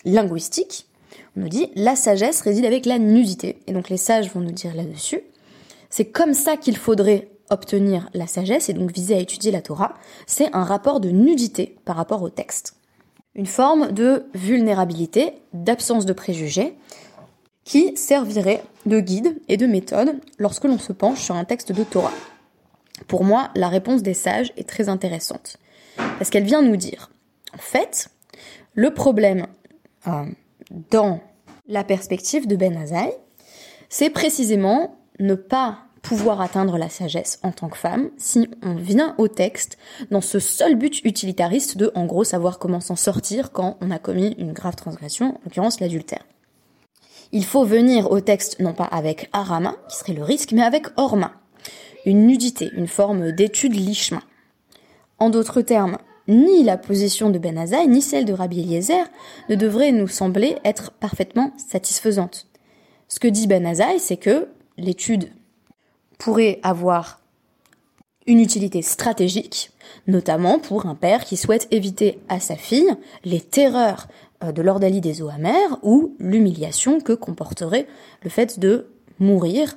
linguistique. 0.04 0.88
On 1.36 1.40
nous 1.42 1.48
dit 1.48 1.68
la 1.76 1.94
sagesse 1.94 2.40
réside 2.40 2.64
avec 2.64 2.86
la 2.86 2.98
nudité. 2.98 3.60
Et 3.68 3.72
donc 3.72 3.88
les 3.88 3.96
sages 3.96 4.32
vont 4.32 4.40
nous 4.40 4.50
dire 4.50 4.74
là-dessus. 4.74 5.20
C'est 5.90 6.06
comme 6.06 6.34
ça 6.34 6.56
qu'il 6.56 6.76
faudrait 6.76 7.28
obtenir 7.50 8.08
la 8.14 8.26
sagesse 8.26 8.68
et 8.68 8.72
donc 8.72 8.92
viser 8.92 9.16
à 9.16 9.18
étudier 9.18 9.50
la 9.50 9.60
Torah. 9.60 9.94
C'est 10.26 10.54
un 10.54 10.64
rapport 10.64 11.00
de 11.00 11.10
nudité 11.10 11.76
par 11.84 11.96
rapport 11.96 12.22
au 12.22 12.30
texte. 12.30 12.76
Une 13.34 13.46
forme 13.46 13.92
de 13.92 14.24
vulnérabilité, 14.34 15.34
d'absence 15.52 16.06
de 16.06 16.12
préjugés, 16.12 16.76
qui 17.64 17.96
servirait 17.96 18.62
de 18.86 19.00
guide 19.00 19.40
et 19.48 19.56
de 19.56 19.66
méthode 19.66 20.20
lorsque 20.38 20.64
l'on 20.64 20.78
se 20.78 20.92
penche 20.92 21.20
sur 21.20 21.34
un 21.34 21.44
texte 21.44 21.72
de 21.72 21.84
Torah. 21.84 22.12
Pour 23.08 23.24
moi, 23.24 23.50
la 23.54 23.68
réponse 23.68 24.02
des 24.02 24.14
sages 24.14 24.52
est 24.56 24.68
très 24.68 24.88
intéressante, 24.88 25.58
parce 25.96 26.30
qu'elle 26.30 26.44
vient 26.44 26.62
nous 26.62 26.76
dire, 26.76 27.10
en 27.54 27.58
fait, 27.58 28.08
le 28.74 28.92
problème 28.92 29.46
euh, 30.06 30.24
dans 30.90 31.20
la 31.66 31.84
perspective 31.84 32.46
de 32.46 32.56
Ben 32.56 32.76
Azaï, 32.76 33.12
c'est 33.88 34.10
précisément 34.10 34.96
ne 35.18 35.34
pas 35.34 35.78
pouvoir 36.02 36.40
atteindre 36.40 36.78
la 36.78 36.88
sagesse 36.88 37.38
en 37.42 37.52
tant 37.52 37.68
que 37.68 37.76
femme 37.76 38.10
si 38.16 38.48
on 38.62 38.74
vient 38.74 39.14
au 39.18 39.28
texte 39.28 39.76
dans 40.10 40.20
ce 40.20 40.38
seul 40.38 40.76
but 40.76 41.04
utilitariste 41.04 41.76
de, 41.76 41.92
en 41.94 42.06
gros, 42.06 42.24
savoir 42.24 42.58
comment 42.58 42.80
s'en 42.80 42.96
sortir 42.96 43.52
quand 43.52 43.76
on 43.80 43.90
a 43.90 43.98
commis 43.98 44.34
une 44.38 44.52
grave 44.52 44.76
transgression, 44.76 45.34
en 45.36 45.40
l'occurrence 45.44 45.80
l'adultère. 45.80 46.24
Il 47.32 47.44
faut 47.44 47.64
venir 47.64 48.10
au 48.10 48.20
texte 48.20 48.58
non 48.60 48.72
pas 48.72 48.84
avec 48.84 49.28
arama, 49.32 49.76
qui 49.88 49.96
serait 49.96 50.14
le 50.14 50.24
risque, 50.24 50.52
mais 50.52 50.62
avec 50.62 50.86
orma, 50.96 51.32
une 52.04 52.26
nudité, 52.26 52.70
une 52.74 52.88
forme 52.88 53.32
d'étude 53.32 53.74
lichma. 53.74 54.22
En 55.18 55.30
d'autres 55.30 55.62
termes, 55.62 55.98
ni 56.28 56.62
la 56.62 56.76
position 56.76 57.30
de 57.30 57.38
Ben 57.38 57.58
Azaï, 57.58 57.88
ni 57.88 58.00
celle 58.02 58.24
de 58.24 58.32
Rabbi 58.32 58.60
Eliezer 58.60 59.06
ne 59.48 59.56
devraient 59.56 59.92
nous 59.92 60.08
sembler 60.08 60.56
être 60.64 60.92
parfaitement 60.92 61.52
satisfaisantes. 61.56 62.46
Ce 63.08 63.18
que 63.18 63.28
dit 63.28 63.46
Ben 63.46 63.66
Azaï, 63.66 63.98
c'est 63.98 64.16
que 64.16 64.48
l'étude 64.78 65.30
pourrait 66.18 66.60
avoir 66.62 67.20
une 68.26 68.40
utilité 68.40 68.82
stratégique, 68.82 69.72
notamment 70.06 70.58
pour 70.58 70.86
un 70.86 70.94
père 70.94 71.24
qui 71.24 71.36
souhaite 71.36 71.66
éviter 71.70 72.20
à 72.28 72.38
sa 72.38 72.54
fille 72.54 72.94
les 73.24 73.40
terreurs 73.40 74.06
euh, 74.44 74.52
de 74.52 74.62
l'ordalie 74.62 75.00
des 75.00 75.22
eaux 75.22 75.30
amères 75.30 75.78
ou 75.82 76.14
l'humiliation 76.18 77.00
que 77.00 77.12
comporterait 77.12 77.86
le 78.22 78.30
fait 78.30 78.60
de 78.60 78.86
mourir 79.18 79.76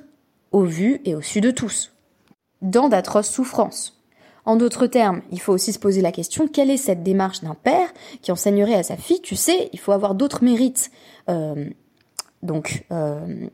au 0.52 0.62
vu 0.62 1.00
et 1.04 1.14
au 1.14 1.20
su 1.20 1.40
de 1.40 1.50
tous, 1.50 1.93
dans 2.62 2.88
d'atroces 2.88 3.30
souffrances. 3.30 4.00
En 4.46 4.56
d'autres 4.56 4.86
termes, 4.86 5.22
il 5.30 5.40
faut 5.40 5.52
aussi 5.52 5.72
se 5.72 5.78
poser 5.78 6.02
la 6.02 6.12
question 6.12 6.46
quelle 6.46 6.70
est 6.70 6.76
cette 6.76 7.02
démarche 7.02 7.40
d'un 7.40 7.54
père 7.54 7.88
qui 8.20 8.30
enseignerait 8.30 8.74
à 8.74 8.82
sa 8.82 8.96
fille 8.96 9.20
Tu 9.22 9.36
sais, 9.36 9.70
il 9.72 9.78
faut 9.78 9.92
avoir 9.92 10.14
d'autres 10.14 10.44
mérites, 10.44 10.90
euh, 11.30 11.70
donc 12.42 12.84
euh, 12.92 13.46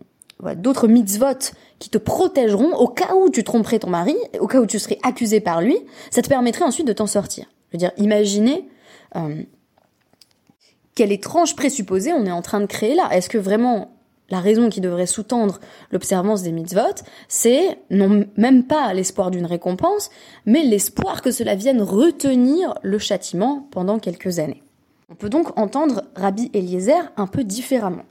d'autres 0.57 0.89
mitzvot 0.89 1.53
qui 1.79 1.91
te 1.91 1.99
protégeront 1.99 2.75
au 2.75 2.89
cas 2.89 3.15
où 3.15 3.31
tu 3.31 3.45
tromperais 3.45 3.79
ton 3.79 3.91
mari, 3.91 4.17
au 4.41 4.49
cas 4.49 4.61
où 4.61 4.67
tu 4.67 4.81
serais 4.81 4.99
accusé 5.05 5.41
par 5.41 5.61
lui. 5.61 5.79
Ça 6.11 6.23
te 6.23 6.29
permettrait 6.29 6.65
ensuite 6.65 6.87
de 6.87 6.93
t'en 6.93 7.07
sortir. 7.07 7.47
Je 7.69 7.77
veux 7.77 7.79
dire, 7.79 7.93
imaginez 7.97 8.69
quelle 10.95 11.13
étrange 11.13 11.57
présupposé 11.57 12.13
on 12.13 12.27
est 12.27 12.33
en 12.33 12.43
train 12.43 12.61
de 12.61 12.67
créer 12.67 12.95
là 12.95 13.09
Est-ce 13.13 13.29
que 13.29 13.39
vraiment 13.39 14.00
la 14.31 14.41
raison 14.41 14.69
qui 14.69 14.81
devrait 14.81 15.07
sous-tendre 15.07 15.61
l'observance 15.93 16.43
des 16.43 16.53
mitzvot, 16.53 17.03
c'est 17.29 17.79
non 17.91 18.25
même 18.37 18.65
pas 18.65 18.93
l'espoir 18.95 19.31
d'une 19.31 19.47
récompense, 19.47 20.11
mais 20.47 20.63
l'espoir 20.63 21.23
que 21.23 21.31
cela 21.31 21.55
vienne 21.55 21.83
retenir 21.83 22.75
le 22.83 22.99
châtiment 22.99 23.67
pendant 23.71 23.99
quelques 23.99 24.39
années. 24.39 24.63
On 25.11 25.15
peut 25.15 25.29
donc 25.29 25.59
entendre 25.59 26.05
Rabbi 26.15 26.51
Eliezer 26.55 27.13
un 27.17 27.27
peu 27.27 27.43
différemment. 27.43 28.05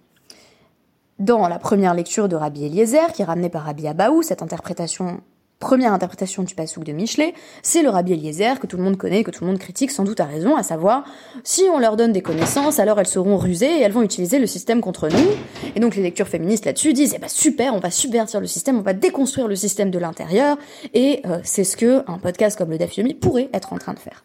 Dans 1.17 1.47
la 1.47 1.59
première 1.59 1.93
lecture 1.93 2.29
de 2.29 2.35
Rabbi 2.35 2.65
Eliezer, 2.65 3.11
qui 3.13 3.21
est 3.21 3.25
ramenée 3.25 3.49
par 3.49 3.63
Rabbi 3.63 3.87
Abaou, 3.87 4.21
cette 4.21 4.41
interprétation 4.41 5.21
première 5.59 5.93
interprétation 5.93 6.43
du 6.43 6.55
pasouk 6.55 6.85
de 6.85 6.93
Michelet, 6.93 7.33
c'est 7.61 7.83
le 7.83 7.89
Rabbi 7.89 8.13
Eliezer 8.13 8.59
que 8.59 8.67
tout 8.67 8.77
le 8.77 8.83
monde 8.83 8.95
connaît, 8.95 9.23
que 9.23 9.31
tout 9.31 9.43
le 9.43 9.49
monde 9.49 9.59
critique 9.59 9.91
sans 9.91 10.05
doute 10.05 10.21
à 10.21 10.25
raison, 10.25 10.55
à 10.55 10.63
savoir 10.63 11.03
si 11.43 11.63
on 11.73 11.79
leur 11.79 11.97
donne 11.97 12.13
des 12.13 12.21
connaissances, 12.21 12.79
alors 12.79 12.97
elles 12.99 13.07
seront 13.07 13.37
rusées 13.37 13.79
et 13.79 13.81
elles 13.81 13.91
vont 13.91 14.01
utiliser 14.01 14.39
le 14.39 14.47
système 14.47 14.79
contre 14.79 15.09
nous. 15.09 15.29
Et 15.75 15.81
donc 15.81 15.97
les 15.97 16.01
lectures 16.01 16.29
féministes 16.29 16.65
là-dessus 16.65 16.93
disent 16.93 17.13
eh 17.15 17.19
ben 17.19 17.27
super, 17.27 17.73
on 17.75 17.79
va 17.79 17.91
subvertir 17.91 18.39
le 18.39 18.47
système, 18.47 18.79
on 18.79 18.83
va 18.83 18.93
déconstruire 18.93 19.49
le 19.49 19.55
système 19.57 19.91
de 19.91 19.99
l'intérieur 19.99 20.57
et 20.93 21.21
euh, 21.25 21.39
c'est 21.43 21.65
ce 21.65 21.75
que 21.75 22.09
un 22.09 22.19
podcast 22.19 22.57
comme 22.57 22.69
le 22.69 22.77
Daf 22.77 22.95
Yomi 22.95 23.13
pourrait 23.13 23.49
être 23.53 23.73
en 23.73 23.77
train 23.77 23.93
de 23.93 23.99
faire. 23.99 24.23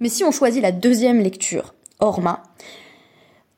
Mais 0.00 0.08
si 0.08 0.24
on 0.24 0.32
choisit 0.32 0.60
la 0.60 0.72
deuxième 0.72 1.20
lecture, 1.20 1.74
Orma, 2.00 2.42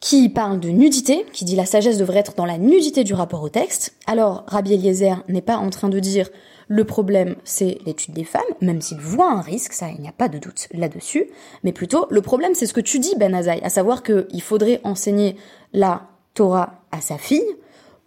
qui 0.00 0.28
parle 0.28 0.60
de 0.60 0.68
nudité, 0.68 1.24
qui 1.32 1.46
dit 1.46 1.56
la 1.56 1.64
sagesse 1.64 1.96
devrait 1.96 2.18
être 2.18 2.34
dans 2.34 2.44
la 2.44 2.58
nudité 2.58 3.04
du 3.04 3.14
rapport 3.14 3.42
au 3.42 3.48
texte, 3.48 3.94
alors 4.06 4.44
Rabbi 4.46 4.74
Eliezer 4.74 5.24
n'est 5.28 5.40
pas 5.40 5.56
en 5.56 5.70
train 5.70 5.88
de 5.88 5.98
dire 5.98 6.28
le 6.68 6.84
problème, 6.84 7.36
c'est 7.44 7.78
l'étude 7.86 8.14
des 8.14 8.24
femmes, 8.24 8.42
même 8.60 8.80
s'il 8.80 8.98
voit 8.98 9.30
un 9.30 9.40
risque, 9.40 9.72
ça, 9.72 9.88
il 9.88 10.00
n'y 10.00 10.08
a 10.08 10.12
pas 10.12 10.28
de 10.28 10.38
doute 10.38 10.68
là-dessus. 10.72 11.26
Mais 11.62 11.72
plutôt, 11.72 12.06
le 12.10 12.22
problème, 12.22 12.54
c'est 12.54 12.66
ce 12.66 12.74
que 12.74 12.80
tu 12.80 12.98
dis, 12.98 13.14
Ben 13.16 13.34
Azaï, 13.34 13.60
à 13.62 13.68
savoir 13.68 14.02
qu'il 14.02 14.42
faudrait 14.42 14.80
enseigner 14.82 15.36
la 15.72 16.08
Torah 16.34 16.82
à 16.90 17.00
sa 17.00 17.18
fille 17.18 17.46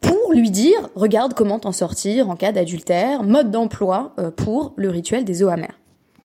pour 0.01 0.33
lui 0.33 0.51
dire, 0.51 0.89
regarde 0.95 1.33
comment 1.33 1.59
t'en 1.59 1.71
sortir 1.71 2.29
en 2.29 2.35
cas 2.35 2.51
d'adultère, 2.51 3.23
mode 3.23 3.51
d'emploi 3.51 4.13
euh, 4.19 4.31
pour 4.31 4.73
le 4.77 4.89
rituel 4.89 5.25
des 5.25 5.43
eaux. 5.43 5.49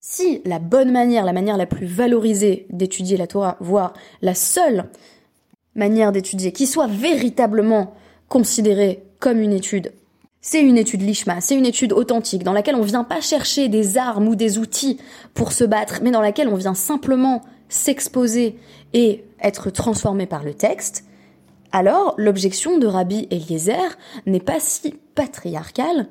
Si 0.01 0.43
la 0.45 0.59
bonne 0.59 0.93
manière, 0.93 1.25
la 1.25 1.33
manière 1.33 1.57
la 1.57 1.67
plus 1.67 1.87
valorisée 1.87 2.67
d'étudier 2.71 3.17
la 3.17 3.27
Torah, 3.27 3.57
voire 3.61 3.95
la 4.23 4.35
seule 4.35 4.87
manière 5.75 6.13
d'étudier 6.13 6.53
qui 6.53 6.67
soit 6.67 6.87
véritablement 6.87 7.95
considérée 8.29 9.05
comme 9.19 9.41
une 9.41 9.53
étude 9.53 9.93
c'est 10.47 10.61
une 10.61 10.77
étude 10.77 11.01
lishma, 11.01 11.41
c'est 11.41 11.55
une 11.55 11.65
étude 11.65 11.95
authentique 11.95 12.45
dans 12.45 12.53
laquelle 12.53 12.75
on 12.75 12.83
vient 12.83 13.03
pas 13.03 13.23
chercher 13.23 13.69
des 13.69 13.97
armes 13.97 14.29
ou 14.29 14.37
des 14.37 14.59
outils 14.59 15.01
pour 15.33 15.53
se 15.53 15.65
battre, 15.65 16.01
mais 16.03 16.11
dans 16.11 16.21
laquelle 16.21 16.49
on 16.49 16.55
vient 16.55 16.75
simplement 16.75 17.41
s'exposer 17.71 18.59
et 18.93 19.25
être 19.43 19.71
transformé 19.71 20.27
par 20.27 20.45
le 20.45 20.53
texte. 20.53 21.07
Alors, 21.73 22.13
l'objection 22.19 22.77
de 22.77 22.87
Rabbi 22.87 23.27
Eliezer 23.31 23.97
n'est 24.27 24.39
pas 24.39 24.61
si 24.61 24.95
patriarcale 25.15 26.09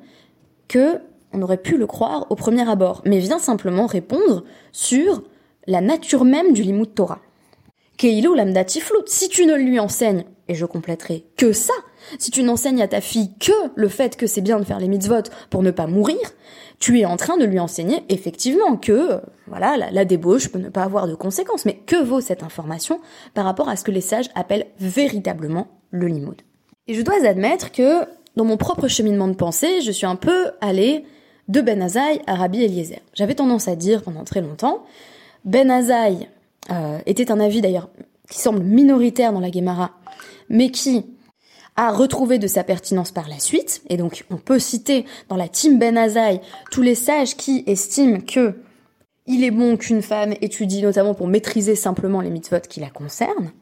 que 0.66 0.98
on 1.32 1.40
aurait 1.40 1.56
pu 1.56 1.76
le 1.76 1.86
croire 1.86 2.26
au 2.30 2.34
premier 2.34 2.68
abord, 2.68 3.02
mais 3.04 3.20
vient 3.20 3.38
simplement 3.38 3.86
répondre 3.86 4.42
sur 4.72 5.22
la 5.68 5.80
nature 5.80 6.24
même 6.24 6.52
du 6.52 6.62
limud 6.62 6.92
Torah. 6.92 7.20
Keilo 7.96 8.34
lamda 8.34 8.64
tiflut, 8.64 9.06
si 9.06 9.28
tu 9.28 9.46
ne 9.46 9.54
lui 9.54 9.78
enseignes, 9.78 10.24
et 10.48 10.56
je 10.56 10.66
compléterai, 10.66 11.24
que 11.36 11.52
ça, 11.52 11.72
si 12.18 12.30
tu 12.30 12.42
n'enseignes 12.42 12.82
à 12.82 12.88
ta 12.88 13.00
fille 13.00 13.30
que 13.38 13.52
le 13.74 13.88
fait 13.88 14.16
que 14.16 14.26
c'est 14.26 14.40
bien 14.40 14.58
de 14.58 14.64
faire 14.64 14.80
les 14.80 14.88
mitzvot 14.88 15.30
pour 15.50 15.62
ne 15.62 15.70
pas 15.70 15.86
mourir, 15.86 16.18
tu 16.78 17.00
es 17.00 17.04
en 17.04 17.16
train 17.16 17.36
de 17.36 17.44
lui 17.44 17.58
enseigner 17.58 18.04
effectivement 18.08 18.76
que 18.76 19.20
voilà 19.46 19.76
la, 19.90 20.04
débauche 20.04 20.48
peut 20.48 20.58
ne 20.58 20.68
pas 20.68 20.82
avoir 20.82 21.06
de 21.06 21.14
conséquences. 21.14 21.64
Mais 21.64 21.74
que 21.86 22.02
vaut 22.02 22.20
cette 22.20 22.42
information 22.42 23.00
par 23.32 23.44
rapport 23.44 23.68
à 23.68 23.76
ce 23.76 23.84
que 23.84 23.90
les 23.90 24.00
sages 24.00 24.30
appellent 24.34 24.66
véritablement 24.80 25.68
le 25.90 26.06
limoud? 26.06 26.42
Et 26.86 26.94
je 26.94 27.02
dois 27.02 27.24
admettre 27.26 27.72
que 27.72 28.04
dans 28.36 28.44
mon 28.44 28.56
propre 28.56 28.88
cheminement 28.88 29.28
de 29.28 29.34
pensée, 29.34 29.80
je 29.80 29.90
suis 29.90 30.06
un 30.06 30.16
peu 30.16 30.50
allée 30.60 31.04
de 31.48 31.60
Ben 31.60 31.82
Azaï 31.82 32.20
à 32.26 32.34
Rabbi 32.34 32.62
Eliezer. 32.62 33.00
J'avais 33.14 33.34
tendance 33.34 33.68
à 33.68 33.76
dire 33.76 34.02
pendant 34.02 34.24
très 34.24 34.40
longtemps, 34.40 34.84
Ben 35.44 35.70
Azaï 35.70 36.28
euh, 36.70 36.98
était 37.06 37.30
un 37.30 37.40
avis 37.40 37.60
d'ailleurs 37.60 37.88
qui 38.30 38.38
semble 38.38 38.62
minoritaire 38.62 39.32
dans 39.32 39.40
la 39.40 39.50
Gemara, 39.50 39.92
mais 40.48 40.70
qui 40.70 41.04
a 41.76 41.90
retrouvé 41.90 42.38
de 42.38 42.46
sa 42.46 42.64
pertinence 42.64 43.10
par 43.10 43.28
la 43.28 43.38
suite. 43.38 43.82
Et 43.88 43.96
donc, 43.96 44.24
on 44.30 44.36
peut 44.36 44.58
citer 44.58 45.04
dans 45.28 45.36
la 45.36 45.48
team 45.48 45.78
Ben 45.78 45.96
Azaï 45.96 46.40
tous 46.70 46.82
les 46.82 46.94
sages 46.94 47.36
qui 47.36 47.64
estiment 47.66 48.20
que 48.20 48.54
il 49.26 49.42
est 49.42 49.50
bon 49.50 49.76
qu'une 49.78 50.02
femme 50.02 50.34
étudie 50.42 50.82
notamment 50.82 51.14
pour 51.14 51.28
maîtriser 51.28 51.74
simplement 51.74 52.20
les 52.20 52.30
mitzvot 52.30 52.60
qui 52.68 52.80
la 52.80 52.90
concernent. 52.90 53.52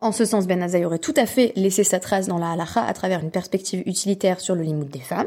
En 0.00 0.12
ce 0.12 0.24
sens, 0.24 0.46
Ben 0.46 0.62
Azaï 0.62 0.84
aurait 0.84 1.00
tout 1.00 1.14
à 1.16 1.26
fait 1.26 1.52
laissé 1.56 1.82
sa 1.82 1.98
trace 1.98 2.28
dans 2.28 2.38
la 2.38 2.52
halacha 2.52 2.84
à 2.84 2.92
travers 2.94 3.20
une 3.20 3.32
perspective 3.32 3.82
utilitaire 3.84 4.40
sur 4.40 4.54
le 4.54 4.62
limoud 4.62 4.88
des 4.88 5.00
femmes. 5.00 5.26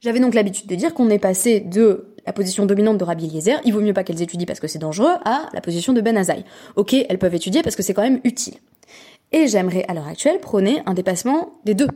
J'avais 0.00 0.20
donc 0.20 0.34
l'habitude 0.34 0.66
de 0.66 0.74
dire 0.74 0.92
qu'on 0.92 1.08
est 1.08 1.18
passé 1.18 1.60
de 1.60 2.12
la 2.26 2.32
position 2.32 2.66
dominante 2.66 2.98
de 2.98 3.04
Rabbi 3.04 3.24
Eliezer, 3.24 3.60
il 3.64 3.72
vaut 3.72 3.80
mieux 3.80 3.94
pas 3.94 4.04
qu'elles 4.04 4.22
étudient 4.22 4.46
parce 4.46 4.60
que 4.60 4.68
c'est 4.68 4.78
dangereux, 4.78 5.14
à 5.24 5.48
la 5.54 5.60
position 5.60 5.92
de 5.92 6.00
Ben 6.00 6.16
Azaï. 6.16 6.44
Ok, 6.76 6.94
elles 6.94 7.18
peuvent 7.18 7.34
étudier 7.34 7.62
parce 7.62 7.74
que 7.74 7.82
c'est 7.82 7.94
quand 7.94 8.02
même 8.02 8.20
utile. 8.24 8.54
Et 9.32 9.46
j'aimerais 9.46 9.84
à 9.88 9.94
l'heure 9.94 10.06
actuelle 10.06 10.40
prôner 10.40 10.82
un 10.86 10.94
dépassement 10.94 11.54
des 11.64 11.74
deux. 11.74 11.88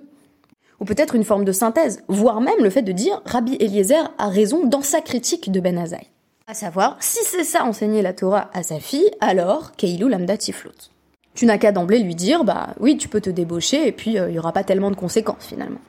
Ou 0.81 0.85
peut-être 0.85 1.15
une 1.15 1.25
forme 1.25 1.45
de 1.45 1.53
synthèse, 1.53 2.03
voire 2.09 2.41
même 2.41 2.63
le 2.63 2.71
fait 2.71 2.83
de 2.83 2.93
dire 2.93 3.23
Rabbi 3.25 3.57
Eliezer 3.61 4.13
a 4.19 4.29
raison 4.29 4.67
dans 4.67 4.83
sa 4.83 5.01
critique 5.01 5.51
de 5.51 5.61
Ben 5.61 5.79
Azaï. 5.79 6.07
À 6.47 6.55
savoir, 6.55 6.97
si 7.01 7.19
c'est 7.25 7.45
ça 7.45 7.65
enseigner 7.65 8.03
la 8.03 8.13
Torah 8.13 8.51
à 8.55 8.63
sa 8.63 8.79
fille, 8.79 9.11
alors 9.21 9.73
Keilu 9.73 10.09
Lamda 10.09 10.37
Tiflut. 10.37 10.91
Tu 11.35 11.45
n'as 11.45 11.59
qu'à 11.59 11.73
d'emblée 11.73 11.99
lui 11.99 12.15
dire, 12.15 12.45
bah 12.45 12.75
oui, 12.81 12.97
tu 12.97 13.09
peux 13.09 13.21
te 13.21 13.31
débaucher 13.31 13.87
et 13.87 13.93
puis 13.93 14.19
euh, 14.19 14.31
il 14.31 14.37
y 14.37 14.39
aura 14.39 14.53
pas 14.53 14.65
tellement 14.65 14.91
de 14.91 14.97
conséquences 14.97 15.47
finalement. 15.47 15.81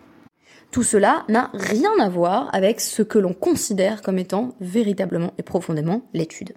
Tout 0.71 0.83
cela 0.83 1.23
n'a 1.29 1.49
rien 1.53 1.91
à 1.99 2.09
voir 2.09 2.49
avec 2.53 2.81
ce 2.81 3.01
que 3.01 3.19
l'on 3.19 3.33
considère 3.33 4.01
comme 4.01 4.17
étant 4.17 4.55
véritablement 4.59 5.31
et 5.37 5.43
profondément 5.43 6.01
l'étude. 6.13 6.53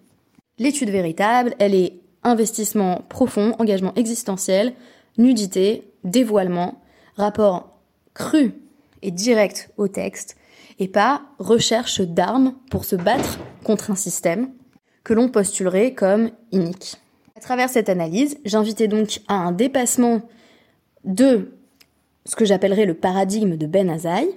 L'étude 0.59 0.90
véritable, 0.90 1.55
elle 1.59 1.74
est 1.74 1.99
investissement 2.22 3.04
profond, 3.09 3.54
engagement 3.59 3.92
existentiel, 3.96 4.74
nudité, 5.18 5.90
dévoilement, 6.04 6.80
rapport 7.16 7.78
cru 8.14 8.54
et 9.02 9.11
direct 9.11 9.70
au 9.76 9.88
texte, 9.88 10.37
et 10.78 10.88
pas 10.88 11.22
recherche 11.38 12.00
d'armes 12.00 12.54
pour 12.70 12.85
se 12.85 12.96
battre 12.96 13.38
contre 13.64 13.90
un 13.90 13.94
système 13.94 14.50
que 15.04 15.14
l'on 15.14 15.28
postulerait 15.28 15.94
comme 15.94 16.30
inique. 16.52 16.96
À 17.37 17.40
travers 17.40 17.70
cette 17.70 17.88
analyse, 17.88 18.38
j'invitais 18.44 18.88
donc 18.88 19.20
à 19.28 19.35
un 19.35 19.52
dépassement 19.52 20.22
de 21.04 21.52
ce 22.26 22.37
que 22.37 22.44
j'appellerais 22.44 22.85
le 22.85 22.94
paradigme 22.94 23.56
de 23.56 23.66
Ben 23.66 23.88
Azaï, 23.88 24.28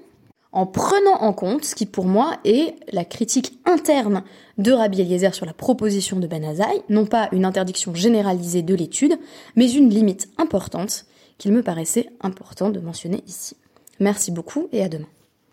en 0.53 0.65
prenant 0.65 1.21
en 1.21 1.33
compte 1.33 1.65
ce 1.65 1.75
qui 1.75 1.85
pour 1.85 2.05
moi 2.05 2.37
est 2.45 2.75
la 2.91 3.03
critique 3.03 3.59
interne 3.65 4.23
de 4.57 4.71
Rabbi 4.71 5.01
Eliezer 5.01 5.33
sur 5.33 5.45
la 5.45 5.53
proposition 5.53 6.19
de 6.19 6.27
Ben 6.27 6.45
Azaï, 6.45 6.81
non 6.89 7.05
pas 7.05 7.27
une 7.31 7.43
interdiction 7.43 7.93
généralisée 7.93 8.61
de 8.61 8.75
l'étude, 8.75 9.17
mais 9.55 9.69
une 9.71 9.89
limite 9.89 10.29
importante 10.37 11.05
qu'il 11.39 11.51
me 11.51 11.63
paraissait 11.63 12.09
important 12.21 12.69
de 12.69 12.79
mentionner 12.79 13.23
ici. 13.27 13.57
Merci 13.99 14.31
beaucoup 14.31 14.69
et 14.71 14.83
à 14.83 14.89
demain. 14.89 15.07